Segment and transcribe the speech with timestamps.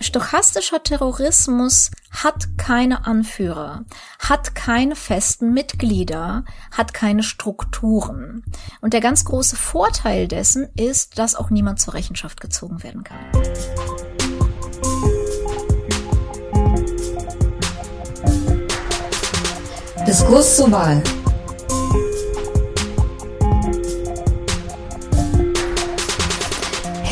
[0.00, 3.84] Stochastischer Terrorismus hat keine Anführer,
[4.20, 8.44] hat keine festen Mitglieder, hat keine Strukturen.
[8.80, 13.18] Und der ganz große Vorteil dessen ist, dass auch niemand zur Rechenschaft gezogen werden kann.
[20.06, 21.02] Diskurs zur Wahl.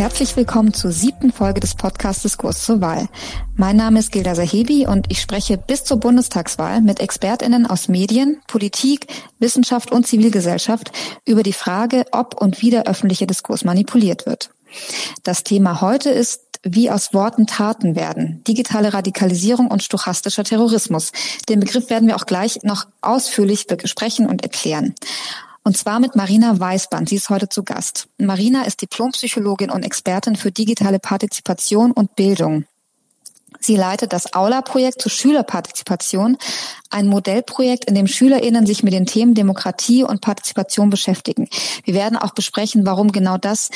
[0.06, 3.08] Herzlich willkommen zur siebten Folge des Podcasts Diskurs zur Wahl.
[3.56, 8.40] Mein Name ist Gilda Sahebi und ich spreche bis zur Bundestagswahl mit ExpertInnen aus Medien,
[8.46, 9.08] Politik,
[9.40, 10.92] Wissenschaft und Zivilgesellschaft
[11.24, 14.50] über die Frage, ob und wie der öffentliche Diskurs manipuliert wird.
[15.24, 18.44] Das Thema heute ist wie aus Worten Taten werden.
[18.46, 21.10] Digitale Radikalisierung und stochastischer Terrorismus.
[21.48, 24.94] Den Begriff werden wir auch gleich noch ausführlich besprechen und erklären.
[25.66, 27.08] Und zwar mit Marina Weißband.
[27.08, 28.06] Sie ist heute zu Gast.
[28.18, 32.66] Marina ist Diplompsychologin und Expertin für digitale Partizipation und Bildung.
[33.58, 36.38] Sie leitet das Aula-Projekt zur Schülerpartizipation,
[36.90, 41.48] ein Modellprojekt, in dem SchülerInnen sich mit den Themen Demokratie und Partizipation beschäftigen.
[41.82, 43.70] Wir werden auch besprechen, warum genau das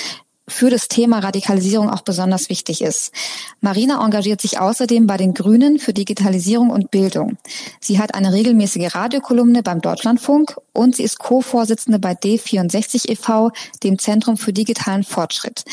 [0.51, 3.13] für das Thema Radikalisierung auch besonders wichtig ist.
[3.61, 7.37] Marina engagiert sich außerdem bei den Grünen für Digitalisierung und Bildung.
[7.81, 13.51] Sie hat eine regelmäßige Radiokolumne beim Deutschlandfunk und sie ist Co-Vorsitzende bei D64 e.V.,
[13.83, 15.65] dem Zentrum für digitalen Fortschritt.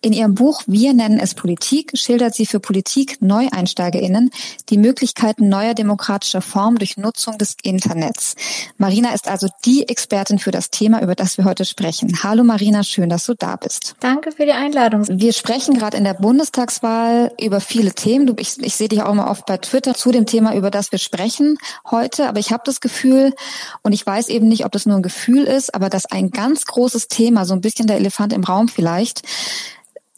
[0.00, 4.30] In ihrem Buch Wir nennen es Politik schildert sie für Politik NeueinsteigerInnen
[4.68, 8.36] die Möglichkeiten neuer demokratischer Formen durch Nutzung des Internets.
[8.76, 12.22] Marina ist also die Expertin für das Thema, über das wir heute sprechen.
[12.22, 13.94] Hallo Marina, schön, dass du da bist.
[14.00, 15.04] Danke Danke für die Einladung.
[15.08, 18.32] Wir sprechen gerade in der Bundestagswahl über viele Themen.
[18.38, 21.00] Ich, ich sehe dich auch immer oft bei Twitter zu dem Thema, über das wir
[21.00, 21.58] sprechen
[21.90, 22.28] heute.
[22.28, 23.34] Aber ich habe das Gefühl,
[23.82, 26.66] und ich weiß eben nicht, ob das nur ein Gefühl ist, aber dass ein ganz
[26.66, 29.22] großes Thema, so ein bisschen der Elefant im Raum vielleicht,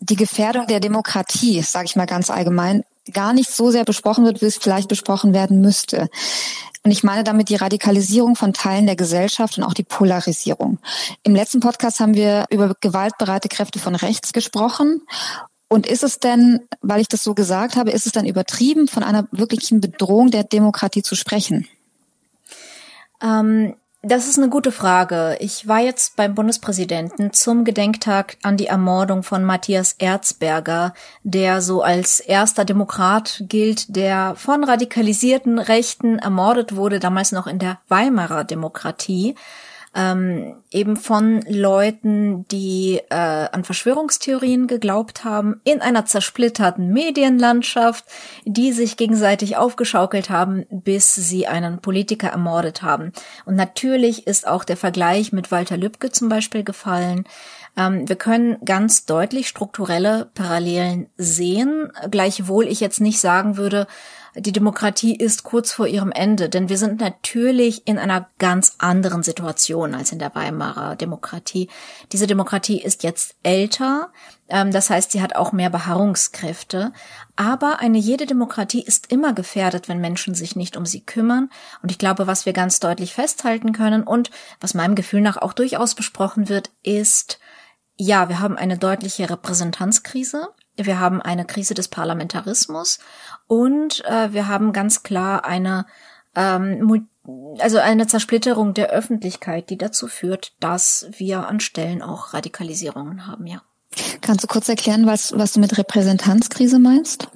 [0.01, 4.43] die Gefährdung der Demokratie, sage ich mal ganz allgemein, gar nicht so sehr besprochen wird,
[4.43, 6.11] wie es vielleicht besprochen werden müsste.
[6.85, 10.79] Und ich meine damit die Radikalisierung von Teilen der Gesellschaft und auch die Polarisierung.
[11.23, 15.01] Im letzten Podcast haben wir über gewaltbereite Kräfte von rechts gesprochen.
[15.69, 19.03] Und ist es denn, weil ich das so gesagt habe, ist es dann übertrieben, von
[19.03, 21.67] einer wirklichen Bedrohung der Demokratie zu sprechen?
[23.23, 23.75] Ähm,
[24.07, 25.37] das ist eine gute Frage.
[25.41, 30.93] Ich war jetzt beim Bundespräsidenten zum Gedenktag an die Ermordung von Matthias Erzberger,
[31.23, 37.59] der so als erster Demokrat gilt, der von radikalisierten Rechten ermordet wurde, damals noch in
[37.59, 39.35] der Weimarer Demokratie
[39.95, 48.05] ähm, eben von Leuten, die äh, an Verschwörungstheorien geglaubt haben, in einer zersplitterten Medienlandschaft,
[48.45, 53.13] die sich gegenseitig aufgeschaukelt haben, bis sie einen Politiker ermordet haben.
[53.45, 57.25] Und natürlich ist auch der Vergleich mit Walter Lübcke zum Beispiel gefallen.
[57.77, 63.87] Ähm, wir können ganz deutlich strukturelle Parallelen sehen, gleichwohl ich jetzt nicht sagen würde,
[64.37, 69.23] die Demokratie ist kurz vor ihrem Ende, denn wir sind natürlich in einer ganz anderen
[69.23, 71.69] Situation als in der Weimarer Demokratie.
[72.11, 74.11] Diese Demokratie ist jetzt älter,
[74.49, 76.93] ähm, das heißt, sie hat auch mehr Beharrungskräfte,
[77.37, 81.49] aber eine jede Demokratie ist immer gefährdet, wenn Menschen sich nicht um sie kümmern.
[81.83, 84.31] Und ich glaube, was wir ganz deutlich festhalten können und
[84.61, 87.39] was meinem Gefühl nach auch durchaus besprochen wird, ist,
[87.97, 90.49] ja, wir haben eine deutliche Repräsentanzkrise.
[90.77, 92.99] Wir haben eine Krise des Parlamentarismus
[93.47, 95.87] und äh, wir haben ganz klar eine
[96.35, 97.09] ähm,
[97.59, 103.47] also eine Zersplitterung der Öffentlichkeit, die dazu führt, dass wir an Stellen auch Radikalisierungen haben,
[103.47, 103.63] ja.
[104.21, 107.29] Kannst du kurz erklären, was, was du mit Repräsentanzkrise meinst?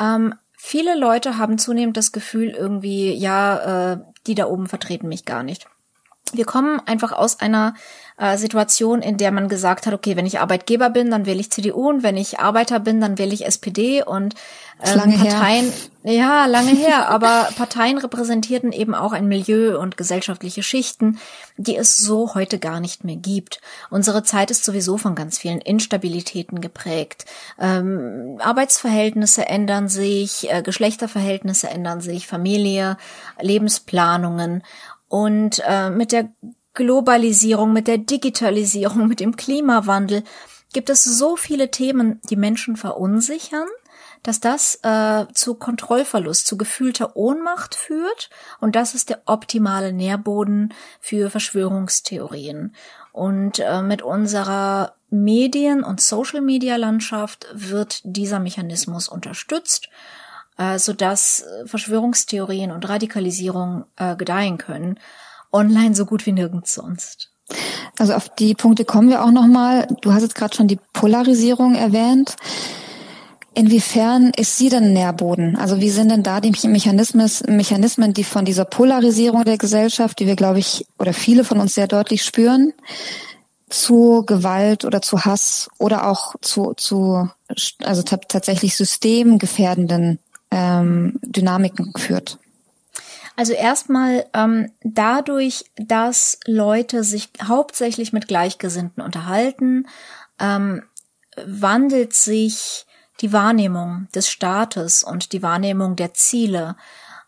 [0.00, 5.24] Ähm, viele Leute haben zunehmend das Gefühl, irgendwie, ja, äh, die da oben vertreten mich
[5.24, 5.66] gar nicht.
[6.32, 7.74] Wir kommen einfach aus einer
[8.18, 11.50] äh, Situation, in der man gesagt hat, okay, wenn ich Arbeitgeber bin, dann wähle ich
[11.50, 14.34] CDU und wenn ich Arbeiter bin, dann wähle ich SPD und
[14.82, 16.12] ähm, lange Parteien, her.
[16.12, 21.18] ja, lange her, aber Parteien repräsentierten eben auch ein Milieu und gesellschaftliche Schichten,
[21.56, 23.60] die es so heute gar nicht mehr gibt.
[23.90, 27.24] Unsere Zeit ist sowieso von ganz vielen Instabilitäten geprägt.
[27.58, 32.96] Ähm, Arbeitsverhältnisse ändern sich, äh, Geschlechterverhältnisse ändern sich, Familie,
[33.40, 34.62] Lebensplanungen
[35.08, 36.28] und äh, mit der
[36.78, 40.22] Globalisierung, mit der Digitalisierung, mit dem Klimawandel
[40.72, 43.66] gibt es so viele Themen, die Menschen verunsichern,
[44.22, 48.30] dass das äh, zu Kontrollverlust, zu gefühlter Ohnmacht führt.
[48.60, 52.76] Und das ist der optimale Nährboden für Verschwörungstheorien.
[53.10, 59.88] Und äh, mit unserer Medien- und Social-Media-Landschaft wird dieser Mechanismus unterstützt,
[60.58, 65.00] äh, sodass Verschwörungstheorien und Radikalisierung äh, gedeihen können
[65.52, 67.30] online so gut wie nirgends sonst.
[67.98, 69.86] Also auf die Punkte kommen wir auch nochmal.
[70.02, 72.36] Du hast jetzt gerade schon die Polarisierung erwähnt.
[73.54, 75.56] Inwiefern ist sie denn Nährboden?
[75.56, 80.26] Also wie sind denn da die Mechanismen, Mechanismen, die von dieser Polarisierung der Gesellschaft, die
[80.26, 82.72] wir, glaube ich, oder viele von uns sehr deutlich spüren,
[83.68, 87.28] zu Gewalt oder zu Hass oder auch zu, zu
[87.82, 90.20] also tatsächlich systemgefährdenden
[90.52, 92.38] ähm, Dynamiken führt?
[93.38, 99.86] Also erstmal ähm, dadurch, dass Leute sich hauptsächlich mit Gleichgesinnten unterhalten,
[100.40, 100.82] ähm,
[101.46, 102.84] wandelt sich
[103.20, 106.74] die Wahrnehmung des Staates und die Wahrnehmung der Ziele.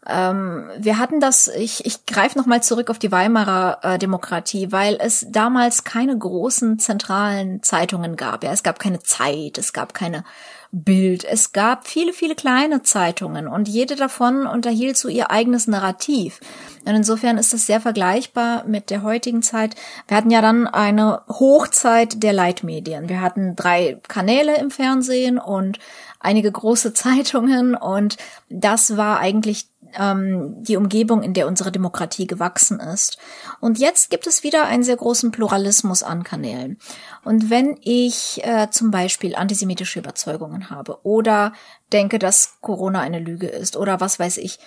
[0.04, 4.98] Ähm, wir hatten das, ich, ich greife nochmal zurück auf die Weimarer äh, Demokratie, weil
[5.00, 8.42] es damals keine großen zentralen Zeitungen gab.
[8.42, 10.24] Ja, es gab keine Zeit, es gab keine
[10.72, 11.24] Bild.
[11.24, 16.40] Es gab viele, viele kleine Zeitungen und jede davon unterhielt so ihr eigenes Narrativ.
[16.84, 19.74] Und insofern ist das sehr vergleichbar mit der heutigen Zeit.
[20.06, 23.08] Wir hatten ja dann eine Hochzeit der Leitmedien.
[23.08, 25.78] Wir hatten drei Kanäle im Fernsehen und
[26.20, 28.16] einige große Zeitungen und
[28.48, 33.18] das war eigentlich ähm, die Umgebung, in der unsere Demokratie gewachsen ist.
[33.60, 36.78] Und jetzt gibt es wieder einen sehr großen Pluralismus an Kanälen.
[37.24, 41.52] Und wenn ich äh, zum Beispiel antisemitische Überzeugungen habe oder
[41.92, 44.58] denke, dass Corona eine Lüge ist oder was weiß ich,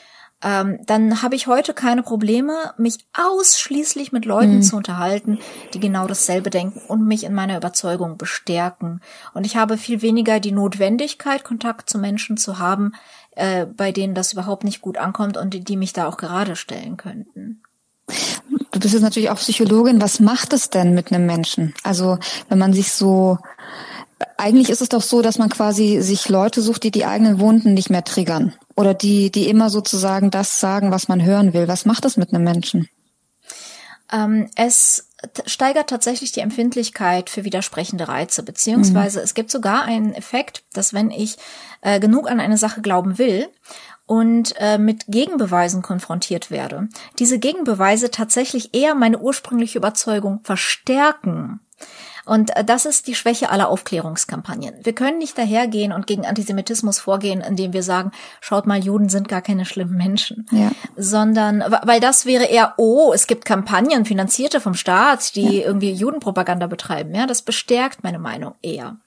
[0.43, 4.61] ähm, dann habe ich heute keine Probleme, mich ausschließlich mit Leuten mhm.
[4.61, 5.39] zu unterhalten,
[5.73, 8.99] die genau dasselbe denken und mich in meiner Überzeugung bestärken.
[9.33, 12.93] Und ich habe viel weniger die Notwendigkeit, Kontakt zu Menschen zu haben,
[13.35, 16.55] äh, bei denen das überhaupt nicht gut ankommt und die, die mich da auch gerade
[16.55, 17.61] stellen könnten.
[18.71, 20.01] Du bist jetzt natürlich auch Psychologin.
[20.01, 21.73] Was macht es denn mit einem Menschen?
[21.83, 22.17] Also
[22.49, 23.37] wenn man sich so,
[24.37, 27.73] eigentlich ist es doch so, dass man quasi sich Leute sucht, die die eigenen Wunden
[27.73, 31.67] nicht mehr triggern oder die, die immer sozusagen das sagen, was man hören will.
[31.67, 32.89] Was macht das mit einem Menschen?
[34.11, 35.07] Ähm, es
[35.45, 39.23] steigert tatsächlich die Empfindlichkeit für widersprechende Reize, beziehungsweise mhm.
[39.25, 41.37] es gibt sogar einen Effekt, dass wenn ich
[41.81, 43.47] äh, genug an eine Sache glauben will
[44.05, 46.89] und äh, mit Gegenbeweisen konfrontiert werde,
[47.19, 51.61] diese Gegenbeweise tatsächlich eher meine ursprüngliche Überzeugung verstärken.
[52.25, 54.75] Und äh, das ist die Schwäche aller Aufklärungskampagnen.
[54.83, 58.11] Wir können nicht dahergehen und gegen Antisemitismus vorgehen, indem wir sagen,
[58.41, 60.45] schaut mal, Juden sind gar keine schlimmen Menschen.
[60.51, 60.71] Ja.
[60.95, 65.65] Sondern, weil das wäre eher, oh, es gibt Kampagnen, finanzierte vom Staat, die ja.
[65.65, 67.13] irgendwie Judenpropaganda betreiben.
[67.13, 68.97] Ja, das bestärkt meine Meinung eher.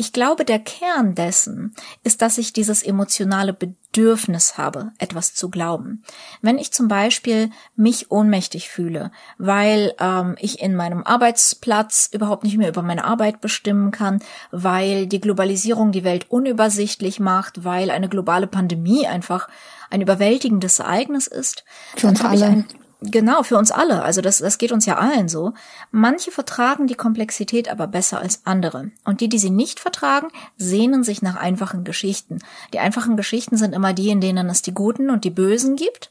[0.00, 1.74] Ich glaube, der Kern dessen
[2.04, 6.04] ist, dass ich dieses emotionale Bedürfnis habe, etwas zu glauben.
[6.40, 12.56] Wenn ich zum Beispiel mich ohnmächtig fühle, weil ähm, ich in meinem Arbeitsplatz überhaupt nicht
[12.58, 14.22] mehr über meine Arbeit bestimmen kann,
[14.52, 19.48] weil die Globalisierung die Welt unübersichtlich macht, weil eine globale Pandemie einfach
[19.90, 21.64] ein überwältigendes Ereignis ist,
[21.96, 22.64] Für uns alle.
[23.00, 24.02] Genau, für uns alle.
[24.02, 25.52] Also das, das geht uns ja allen so.
[25.92, 28.90] Manche vertragen die Komplexität aber besser als andere.
[29.04, 32.40] Und die, die sie nicht vertragen, sehnen sich nach einfachen Geschichten.
[32.72, 36.10] Die einfachen Geschichten sind immer die, in denen es die Guten und die Bösen gibt.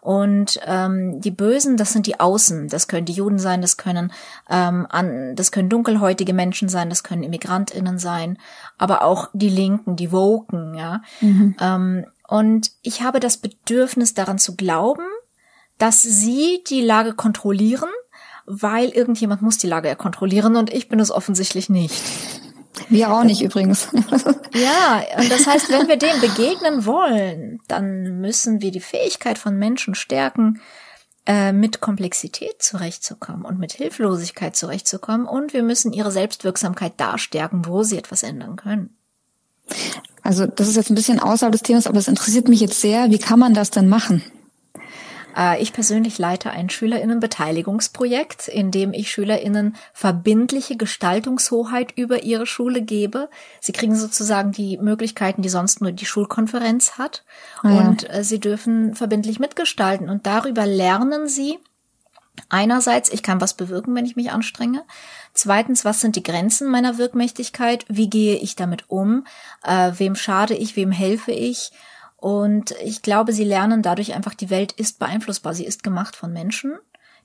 [0.00, 2.68] Und ähm, die Bösen, das sind die Außen.
[2.68, 4.12] Das können die Juden sein, das können
[4.48, 8.38] ähm, an, das können dunkelhäutige Menschen sein, das können ImmigrantInnen sein,
[8.78, 11.02] aber auch die Linken, die Woken, ja.
[11.20, 11.56] Mhm.
[11.60, 15.04] Ähm, und ich habe das Bedürfnis daran zu glauben,
[15.80, 17.88] dass sie die Lage kontrollieren,
[18.44, 22.02] weil irgendjemand muss die Lage ja kontrollieren und ich bin es offensichtlich nicht.
[22.88, 23.88] Wir auch nicht übrigens.
[24.54, 29.56] ja, und das heißt, wenn wir dem begegnen wollen, dann müssen wir die Fähigkeit von
[29.58, 30.60] Menschen stärken,
[31.26, 37.66] äh, mit Komplexität zurechtzukommen und mit Hilflosigkeit zurechtzukommen und wir müssen ihre Selbstwirksamkeit da stärken,
[37.66, 38.96] wo sie etwas ändern können.
[40.22, 43.10] Also das ist jetzt ein bisschen außerhalb des Themas, aber es interessiert mich jetzt sehr,
[43.10, 44.22] wie kann man das denn machen?
[45.36, 52.82] Äh, ich persönlich leite ein Schülerinnenbeteiligungsprojekt, in dem ich Schülerinnen verbindliche Gestaltungshoheit über ihre Schule
[52.82, 53.28] gebe.
[53.60, 57.24] Sie kriegen sozusagen die Möglichkeiten, die sonst nur die Schulkonferenz hat.
[57.62, 57.80] Ah, ja.
[57.80, 60.08] Und äh, sie dürfen verbindlich mitgestalten.
[60.08, 61.58] Und darüber lernen sie,
[62.48, 64.84] Einerseits, ich kann was bewirken, wenn ich mich anstrenge.
[65.34, 67.84] Zweitens, was sind die Grenzen meiner Wirkmächtigkeit?
[67.88, 69.26] Wie gehe ich damit um?
[69.62, 70.74] Äh, wem schade ich?
[70.74, 71.70] Wem helfe ich?
[72.20, 75.54] Und ich glaube, sie lernen dadurch einfach, die Welt ist beeinflussbar.
[75.54, 76.78] Sie ist gemacht von Menschen,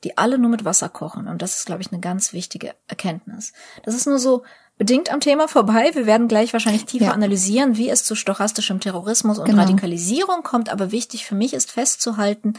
[0.05, 1.27] die alle nur mit Wasser kochen.
[1.27, 3.51] Und das ist, glaube ich, eine ganz wichtige Erkenntnis.
[3.83, 4.43] Das ist nur so
[4.77, 5.91] bedingt am Thema vorbei.
[5.93, 7.11] Wir werden gleich wahrscheinlich tiefer ja.
[7.11, 9.63] analysieren, wie es zu stochastischem Terrorismus und genau.
[9.63, 10.69] Radikalisierung kommt.
[10.69, 12.53] Aber wichtig für mich ist festzuhalten,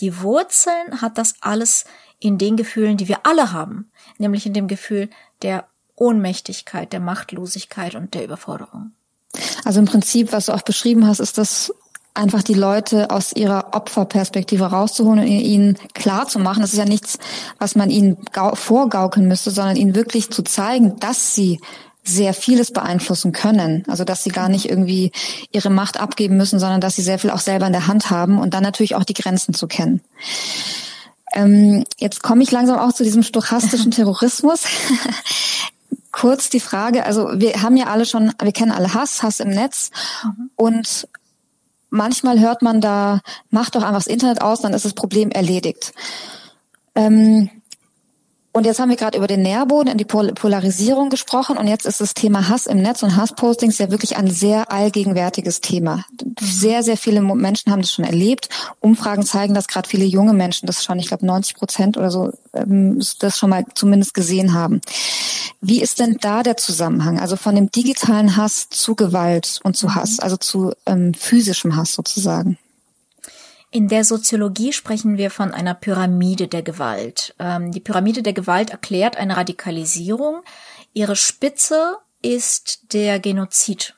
[0.00, 1.84] die Wurzeln hat das alles
[2.20, 3.90] in den Gefühlen, die wir alle haben.
[4.18, 5.10] Nämlich in dem Gefühl
[5.42, 8.92] der Ohnmächtigkeit, der Machtlosigkeit und der Überforderung.
[9.64, 11.72] Also im Prinzip, was du auch beschrieben hast, ist das
[12.14, 16.60] einfach die Leute aus ihrer Opferperspektive rauszuholen und ihnen klar zu machen.
[16.60, 17.18] Das ist ja nichts,
[17.58, 18.18] was man ihnen
[18.54, 21.60] vorgaukeln müsste, sondern ihnen wirklich zu zeigen, dass sie
[22.04, 23.84] sehr vieles beeinflussen können.
[23.88, 25.12] Also dass sie gar nicht irgendwie
[25.52, 28.38] ihre Macht abgeben müssen, sondern dass sie sehr viel auch selber in der Hand haben
[28.38, 30.00] und dann natürlich auch die Grenzen zu kennen.
[31.34, 34.64] Ähm, jetzt komme ich langsam auch zu diesem stochastischen Terrorismus.
[36.12, 39.48] Kurz die Frage, also wir haben ja alle schon, wir kennen alle Hass, Hass im
[39.48, 39.90] Netz
[40.22, 40.50] mhm.
[40.56, 41.08] und
[41.90, 45.92] manchmal hört man da, macht doch einfach das Internet aus, dann ist das Problem erledigt.
[46.94, 47.50] Ähm,
[48.52, 52.02] und jetzt haben wir gerade über den Nährboden und die Polarisierung gesprochen und jetzt ist
[52.02, 56.04] das Thema Hass im Netz und Hasspostings ja wirklich ein sehr allgegenwärtiges Thema.
[56.38, 58.50] Sehr, sehr viele Menschen haben das schon erlebt.
[58.80, 62.30] Umfragen zeigen, dass gerade viele junge Menschen das schon, ich glaube 90 Prozent oder so,
[62.52, 64.82] ähm, das schon mal zumindest gesehen haben.
[65.62, 67.20] Wie ist denn da der Zusammenhang?
[67.20, 71.94] Also von dem digitalen Hass zu Gewalt und zu Hass, also zu ähm, physischem Hass
[71.94, 72.58] sozusagen?
[73.72, 77.34] In der Soziologie sprechen wir von einer Pyramide der Gewalt.
[77.38, 80.42] Ähm, die Pyramide der Gewalt erklärt eine Radikalisierung.
[80.92, 83.94] Ihre Spitze ist der Genozid.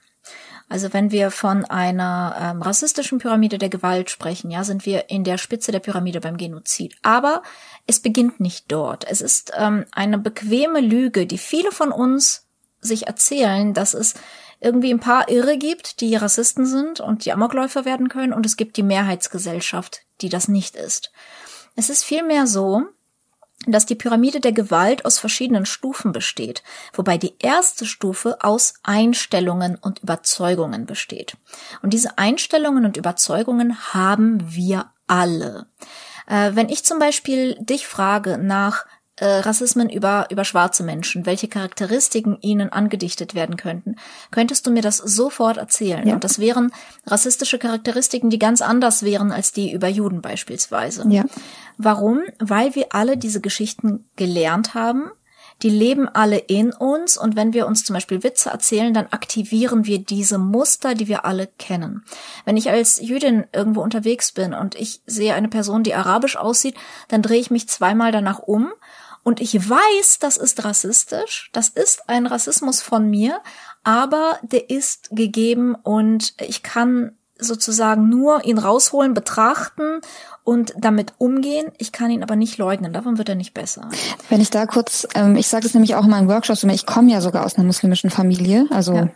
[0.69, 5.25] Also wenn wir von einer ähm, rassistischen Pyramide der Gewalt sprechen, ja, sind wir in
[5.25, 6.95] der Spitze der Pyramide beim Genozid.
[7.03, 7.43] Aber
[7.89, 9.05] es beginnt nicht dort.
[9.11, 12.47] Es ist ähm, eine bequeme Lüge, die viele von uns
[12.81, 14.15] sich erzählen, dass es
[14.65, 18.57] irgendwie ein paar Irre gibt, die Rassisten sind und die Amokläufer werden können und es
[18.57, 21.13] gibt die Mehrheitsgesellschaft, die das nicht ist.
[21.77, 22.85] Es ist vielmehr so,
[23.67, 29.77] dass die Pyramide der Gewalt aus verschiedenen Stufen besteht, wobei die erste Stufe aus Einstellungen
[29.77, 31.37] und Überzeugungen besteht.
[31.83, 35.67] Und diese Einstellungen und Überzeugungen haben wir alle.
[36.27, 41.49] Äh, wenn ich zum Beispiel dich frage nach äh, Rassismen über, über schwarze Menschen, welche
[41.49, 43.97] Charakteristiken ihnen angedichtet werden könnten,
[44.31, 46.07] könntest du mir das sofort erzählen.
[46.07, 46.15] Ja.
[46.15, 46.73] Und das wären
[47.07, 51.05] rassistische Charakteristiken, die ganz anders wären als die über Juden beispielsweise.
[51.09, 51.25] Ja.
[51.79, 52.23] Warum?
[52.39, 55.11] Weil wir alle diese Geschichten gelernt haben,
[55.63, 59.87] die leben alle in uns und wenn wir uns zum Beispiel Witze erzählen, dann aktivieren
[59.87, 62.05] wir diese Muster, die wir alle kennen.
[62.45, 66.75] Wenn ich als Jüdin irgendwo unterwegs bin und ich sehe eine Person, die arabisch aussieht,
[67.09, 68.73] dann drehe ich mich zweimal danach um
[69.25, 73.41] und ich weiß, das ist rassistisch, das ist ein Rassismus von mir,
[73.83, 80.01] aber der ist gegeben und ich kann sozusagen nur ihn rausholen, betrachten
[80.45, 81.73] und damit umgehen.
[81.79, 82.93] Ich kann ihn aber nicht leugnen.
[82.93, 83.89] Davon wird er nicht besser.
[84.29, 87.11] Wenn ich da kurz, ähm, ich sage das nämlich auch in meinen Workshops, ich komme
[87.11, 89.09] ja sogar aus einer muslimischen Familie, also ja.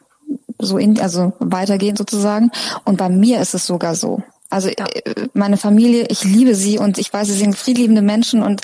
[0.59, 2.50] so in, also weitergehend sozusagen.
[2.85, 4.23] Und bei mir ist es sogar so.
[4.50, 4.87] Also ja.
[4.87, 8.62] Äh, meine Familie, ich liebe sie und ich weiß, sie sind friedliebende Menschen und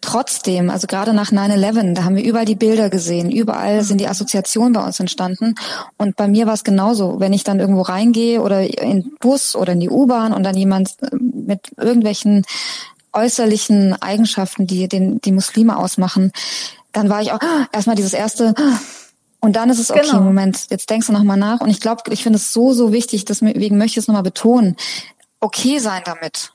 [0.00, 3.84] trotzdem, also gerade nach 9-11, da haben wir überall die Bilder gesehen, überall mhm.
[3.84, 5.54] sind die Assoziationen bei uns entstanden
[5.98, 7.20] und bei mir war es genauso.
[7.20, 10.56] Wenn ich dann irgendwo reingehe oder in den Bus oder in die U-Bahn und dann
[10.56, 12.44] jemand äh, mit irgendwelchen
[13.12, 16.32] äußerlichen Eigenschaften, die den, die Muslime ausmachen,
[16.92, 17.40] dann war ich auch
[17.72, 18.54] erstmal dieses erste,
[19.40, 20.20] und dann ist es okay, genau.
[20.20, 21.60] Moment, jetzt denkst du nochmal nach.
[21.60, 24.76] Und ich glaube, ich finde es so, so wichtig, deswegen möchte ich es nochmal betonen
[25.40, 26.52] okay sein damit.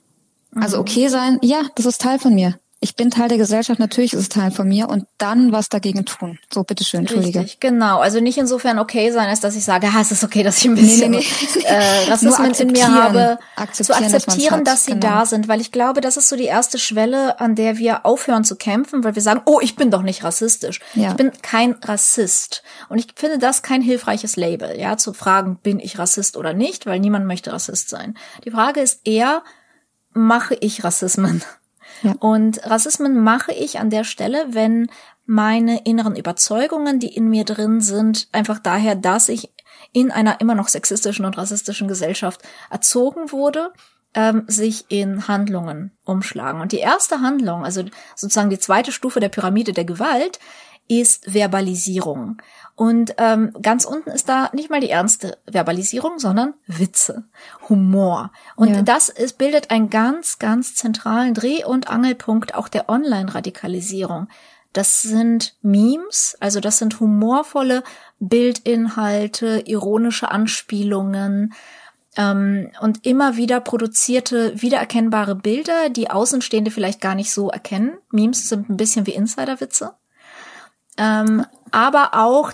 [0.55, 0.81] Also mhm.
[0.81, 4.19] okay sein, ja, das ist Teil von mir ich bin Teil der Gesellschaft, natürlich ist
[4.19, 6.37] es Teil von mir und dann was dagegen tun.
[6.53, 7.39] So, bitteschön, entschuldige.
[7.39, 7.99] Richtig, genau.
[7.99, 10.65] Also nicht insofern okay sein, als dass ich sage, ha, es ist okay, dass ich
[10.65, 11.63] ein bisschen nee, nee, nee.
[11.63, 13.39] Äh, Rassismen in mir habe.
[13.55, 15.07] Akzeptieren, zu akzeptieren, dass, dass sie genau.
[15.07, 18.43] da sind, weil ich glaube, das ist so die erste Schwelle, an der wir aufhören
[18.43, 20.81] zu kämpfen, weil wir sagen, oh, ich bin doch nicht rassistisch.
[20.93, 21.09] Ja.
[21.09, 22.61] Ich bin kein Rassist.
[22.89, 26.85] Und ich finde das kein hilfreiches Label, ja, zu fragen, bin ich Rassist oder nicht,
[26.85, 28.15] weil niemand möchte Rassist sein.
[28.43, 29.43] Die Frage ist eher,
[30.13, 31.41] mache ich Rassismen?
[32.19, 34.89] Und Rassismen mache ich an der Stelle, wenn
[35.25, 39.51] meine inneren Überzeugungen, die in mir drin sind, einfach daher, dass ich
[39.91, 43.71] in einer immer noch sexistischen und rassistischen Gesellschaft erzogen wurde,
[44.13, 46.61] ähm, sich in Handlungen umschlagen.
[46.61, 47.83] Und die erste Handlung, also
[48.15, 50.39] sozusagen die zweite Stufe der Pyramide der Gewalt,
[50.87, 52.37] ist Verbalisierung.
[52.75, 57.23] Und ähm, ganz unten ist da nicht mal die ernste Verbalisierung, sondern Witze,
[57.69, 58.31] Humor.
[58.57, 58.81] Und ja.
[58.81, 64.27] das ist, bildet einen ganz, ganz zentralen Dreh- und Angelpunkt auch der Online-Radikalisierung.
[64.73, 67.81] Das sind Memes, also das sind humorvolle
[68.19, 71.53] Bildinhalte, ironische Anspielungen
[72.17, 77.93] ähm, und immer wieder produzierte, wiedererkennbare Bilder, die Außenstehende vielleicht gar nicht so erkennen.
[78.11, 79.93] Memes sind ein bisschen wie Insiderwitze.
[80.97, 82.51] Ähm, aber auch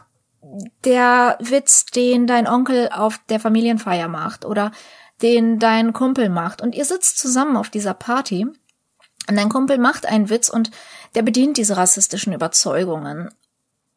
[0.85, 4.71] der Witz, den dein Onkel auf der Familienfeier macht oder
[5.21, 6.61] den dein Kumpel macht.
[6.61, 8.47] Und ihr sitzt zusammen auf dieser Party
[9.29, 10.71] und dein Kumpel macht einen Witz und
[11.15, 13.29] der bedient diese rassistischen Überzeugungen.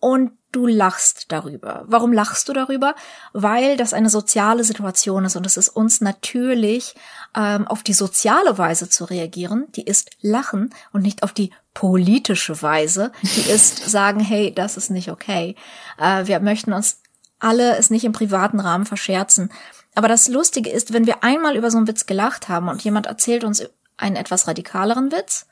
[0.01, 1.85] Und du lachst darüber.
[1.87, 2.95] Warum lachst du darüber?
[3.33, 6.95] Weil das eine soziale Situation ist und es ist uns natürlich
[7.37, 12.63] ähm, auf die soziale Weise zu reagieren, die ist lachen und nicht auf die politische
[12.63, 15.57] Weise, die ist sagen, hey, das ist nicht okay.
[15.99, 17.01] Äh, wir möchten uns
[17.41, 19.51] alle es nicht im privaten Rahmen verscherzen.
[19.95, 23.07] Aber das Lustige ist, wenn wir einmal über so einen Witz gelacht haben und jemand
[23.07, 23.65] erzählt uns
[23.97, 25.47] einen etwas radikaleren Witz,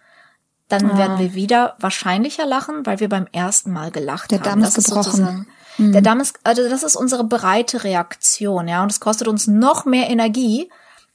[0.72, 0.98] dann ah.
[0.98, 4.44] werden wir wieder wahrscheinlicher lachen, weil wir beim ersten Mal gelacht der haben.
[4.44, 5.46] Der Damm ist gebrochen.
[5.78, 5.92] Mhm.
[5.92, 9.84] Der Damm ist, also das ist unsere breite Reaktion, ja, und es kostet uns noch
[9.84, 10.70] mehr Energie,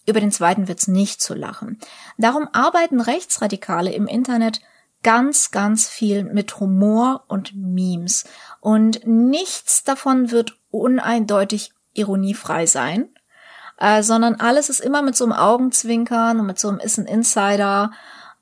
[0.06, 1.80] über den zweiten Witz nicht zu lachen.
[2.18, 4.62] Darum arbeiten Rechtsradikale im Internet
[5.04, 8.24] ganz, ganz viel mit Humor und Memes.
[8.62, 13.10] Und nichts davon wird uneindeutig ironiefrei sein,
[13.80, 17.06] äh, sondern alles ist immer mit so einem Augenzwinkern und mit so einem ist ein
[17.06, 17.92] Insider.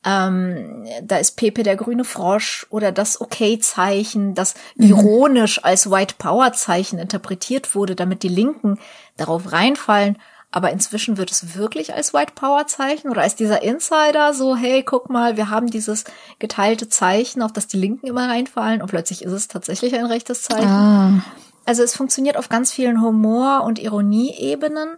[0.05, 4.89] Ähm, da ist Pepe der grüne Frosch oder das Okay-Zeichen, das mhm.
[4.89, 8.77] ironisch als White Power-Zeichen interpretiert wurde, damit die Linken
[9.17, 10.17] darauf reinfallen.
[10.51, 14.83] Aber inzwischen wird es wirklich als White Power Zeichen oder als dieser Insider so, hey,
[14.83, 16.05] guck mal, wir haben dieses
[16.39, 20.43] geteilte Zeichen, auf das die Linken immer reinfallen und plötzlich ist es tatsächlich ein rechtes
[20.43, 20.69] Zeichen.
[20.69, 21.25] Ah.
[21.65, 24.97] Also es funktioniert auf ganz vielen Humor- und Ironieebenen.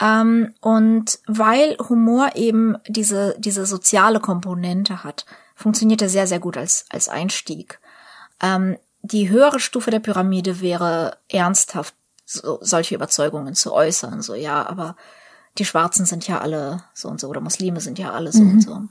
[0.00, 6.56] Ähm, und weil Humor eben diese, diese soziale Komponente hat, funktioniert er sehr, sehr gut
[6.56, 7.80] als, als Einstieg.
[8.40, 14.22] Ähm, die höhere Stufe der Pyramide wäre ernsthaft so, solche Überzeugungen zu äußern.
[14.22, 14.96] So, ja, aber
[15.58, 18.52] die Schwarzen sind ja alle so und so oder Muslime sind ja alle so mhm.
[18.52, 18.82] und so.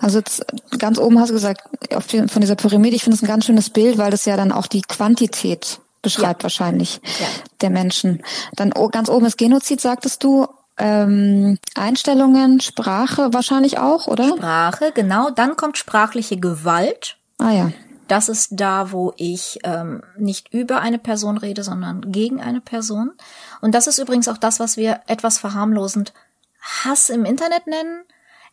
[0.00, 0.44] Also jetzt
[0.78, 1.62] ganz oben hast du gesagt,
[2.10, 4.50] die, von dieser Pyramide, ich finde es ein ganz schönes Bild, weil das ja dann
[4.50, 6.44] auch die Quantität beschreibt ja.
[6.44, 7.26] wahrscheinlich ja.
[7.60, 8.22] der Menschen.
[8.56, 10.46] Dann ganz oben ist Genozid, sagtest du.
[10.78, 14.36] Ähm, Einstellungen, Sprache wahrscheinlich auch, oder?
[14.36, 15.30] Sprache, genau.
[15.30, 17.18] Dann kommt sprachliche Gewalt.
[17.38, 17.72] Ah ja.
[18.08, 23.12] Das ist da, wo ich ähm, nicht über eine Person rede, sondern gegen eine Person.
[23.60, 26.12] Und das ist übrigens auch das, was wir etwas verharmlosend
[26.60, 28.02] Hass im Internet nennen.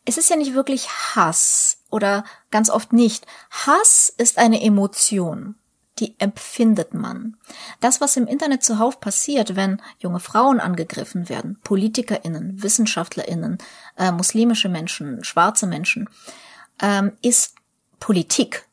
[0.06, 3.26] Es ist ja nicht wirklich Hass oder ganz oft nicht.
[3.50, 5.56] Hass ist eine Emotion
[6.00, 7.38] die empfindet man.
[7.80, 13.58] Das, was im Internet zuhauf passiert, wenn junge Frauen angegriffen werden, PolitikerInnen, WissenschaftlerInnen,
[13.98, 16.10] äh, muslimische Menschen, schwarze Menschen,
[16.82, 17.56] ähm, ist
[18.00, 18.66] Politik.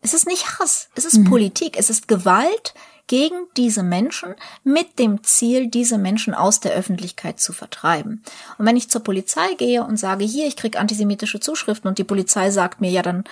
[0.00, 1.24] Es ist nicht Hass, es ist mhm.
[1.24, 2.74] Politik, es ist Gewalt
[3.06, 8.22] gegen diese Menschen mit dem Ziel, diese Menschen aus der Öffentlichkeit zu vertreiben.
[8.58, 12.04] Und wenn ich zur Polizei gehe und sage, hier, ich krieg antisemitische Zuschriften und die
[12.04, 13.24] Polizei sagt mir, ja, dann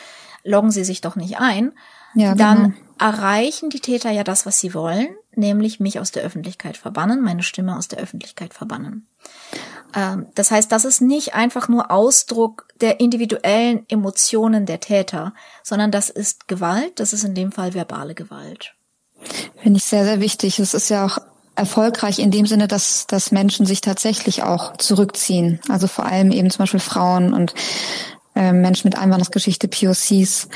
[0.45, 1.73] loggen Sie sich doch nicht ein,
[2.15, 2.77] ja, dann genau.
[3.03, 7.43] Erreichen die Täter ja das, was sie wollen, nämlich mich aus der Öffentlichkeit verbannen, meine
[7.43, 9.09] Stimme aus der Öffentlichkeit verbannen.
[9.93, 15.35] Ähm, das heißt, das ist nicht einfach nur Ausdruck der individuellen Emotionen der Täter,
[15.65, 18.75] sondern das ist Gewalt, das ist in dem Fall verbale Gewalt.
[19.61, 20.61] Finde ich sehr, sehr wichtig.
[20.61, 21.19] Es ist ja auch
[21.57, 25.61] erfolgreich in dem Sinne, dass, dass Menschen sich tatsächlich auch zurückziehen.
[25.69, 27.53] Also vor allem eben zum Beispiel Frauen und
[28.37, 30.49] äh, Menschen mit Einwanderungsgeschichte, POCs.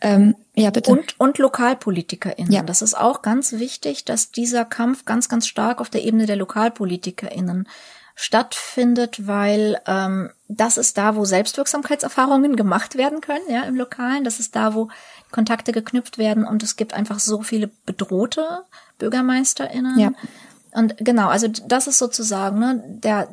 [0.00, 0.90] Ähm, ja, bitte.
[0.90, 2.52] Und, und LokalpolitikerInnen.
[2.52, 2.62] Ja.
[2.62, 6.36] Das ist auch ganz wichtig, dass dieser Kampf ganz, ganz stark auf der Ebene der
[6.36, 7.68] LokalpolitikerInnen
[8.14, 14.22] stattfindet, weil ähm, das ist da, wo Selbstwirksamkeitserfahrungen gemacht werden können, ja, im Lokalen.
[14.24, 14.88] Das ist da, wo
[15.32, 18.62] Kontakte geknüpft werden und es gibt einfach so viele bedrohte
[18.98, 19.98] BürgermeisterInnen.
[19.98, 20.12] Ja.
[20.72, 23.28] Und genau, also das ist sozusagen ne, der,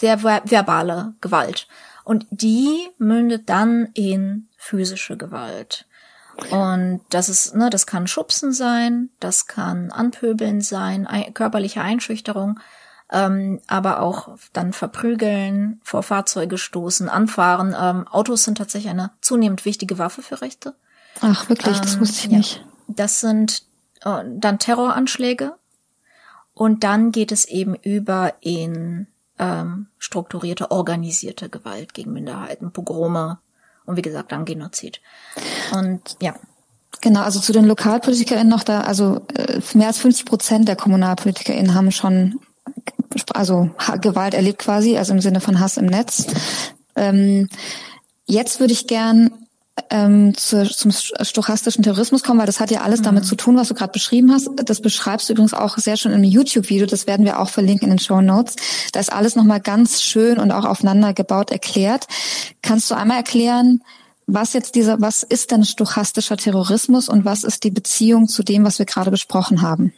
[0.00, 1.68] der verbale Gewalt.
[2.04, 5.86] Und die mündet dann in physische Gewalt.
[6.50, 12.60] Und das ist, ne, das kann Schubsen sein, das kann Anpöbeln sein, ein, körperliche Einschüchterung,
[13.10, 17.74] ähm, aber auch dann verprügeln, vor Fahrzeuge stoßen, anfahren.
[17.78, 20.74] Ähm, Autos sind tatsächlich eine zunehmend wichtige Waffe für Rechte.
[21.22, 22.36] Ach, wirklich, das ähm, wusste ich ja.
[22.36, 22.66] nicht.
[22.88, 23.62] Das sind
[24.02, 25.54] äh, dann Terroranschläge.
[26.52, 29.06] Und dann geht es eben über in
[29.38, 33.38] ähm, strukturierte, organisierte Gewalt gegen Minderheiten, Pogrome
[33.86, 35.00] und wie gesagt dann Genozid.
[35.72, 36.34] Und ja.
[37.00, 41.74] Genau, also zu den LokalpolitikerInnen noch da, also äh, mehr als 50 Prozent der KommunalpolitikerInnen
[41.74, 42.40] haben schon
[43.32, 43.70] also
[44.00, 46.26] Gewalt erlebt quasi, also im Sinne von Hass im Netz.
[46.96, 47.48] Ähm,
[48.26, 49.30] jetzt würde ich gern
[49.90, 53.04] ähm, zu, zum stochastischen Terrorismus kommen, weil das hat ja alles mhm.
[53.04, 54.48] damit zu tun, was du gerade beschrieben hast.
[54.64, 56.86] Das beschreibst du übrigens auch sehr schön im YouTube-Video.
[56.86, 58.56] Das werden wir auch verlinken in den Show Notes.
[58.92, 62.06] Da ist alles nochmal ganz schön und auch aufeinander gebaut erklärt.
[62.62, 63.82] Kannst du einmal erklären,
[64.26, 68.64] was jetzt dieser, was ist denn stochastischer Terrorismus und was ist die Beziehung zu dem,
[68.64, 69.92] was wir gerade besprochen haben?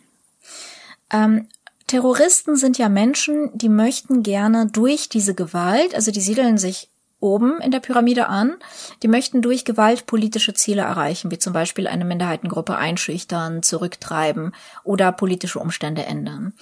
[1.10, 1.46] Ähm,
[1.86, 7.60] Terroristen sind ja Menschen, die möchten gerne durch diese Gewalt, also die siedeln sich oben
[7.60, 8.56] in der Pyramide an.
[9.02, 14.54] Die möchten durch Gewalt politische Ziele erreichen, wie zum Beispiel eine Minderheitengruppe einschüchtern, zurücktreiben
[14.84, 16.52] oder politische Umstände ändern.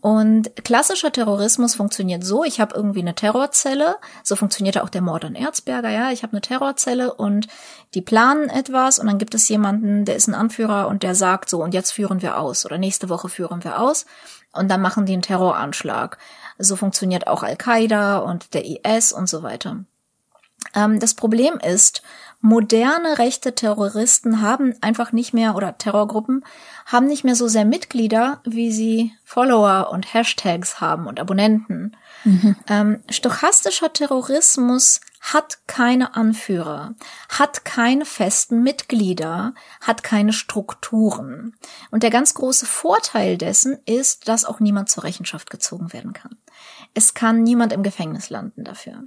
[0.00, 5.24] Und klassischer Terrorismus funktioniert so, ich habe irgendwie eine Terrorzelle, so funktioniert auch der Mord
[5.24, 7.48] an Erzberger, ja, ich habe eine Terrorzelle und
[7.94, 11.50] die planen etwas und dann gibt es jemanden, der ist ein Anführer und der sagt
[11.50, 14.06] so, und jetzt führen wir aus oder nächste Woche führen wir aus
[14.52, 16.18] und dann machen die einen Terroranschlag.
[16.58, 19.84] So funktioniert auch Al-Qaida und der IS und so weiter.
[20.74, 22.02] Ähm, das Problem ist,
[22.40, 26.44] moderne rechte Terroristen haben einfach nicht mehr, oder Terrorgruppen
[26.84, 31.96] haben nicht mehr so sehr Mitglieder, wie sie Follower und Hashtags haben und Abonnenten.
[32.24, 32.56] Mhm.
[32.68, 36.94] Ähm, stochastischer Terrorismus hat keine Anführer,
[37.28, 41.56] hat keine festen Mitglieder, hat keine Strukturen.
[41.90, 46.36] Und der ganz große Vorteil dessen ist, dass auch niemand zur Rechenschaft gezogen werden kann.
[46.94, 49.04] Es kann niemand im Gefängnis landen dafür.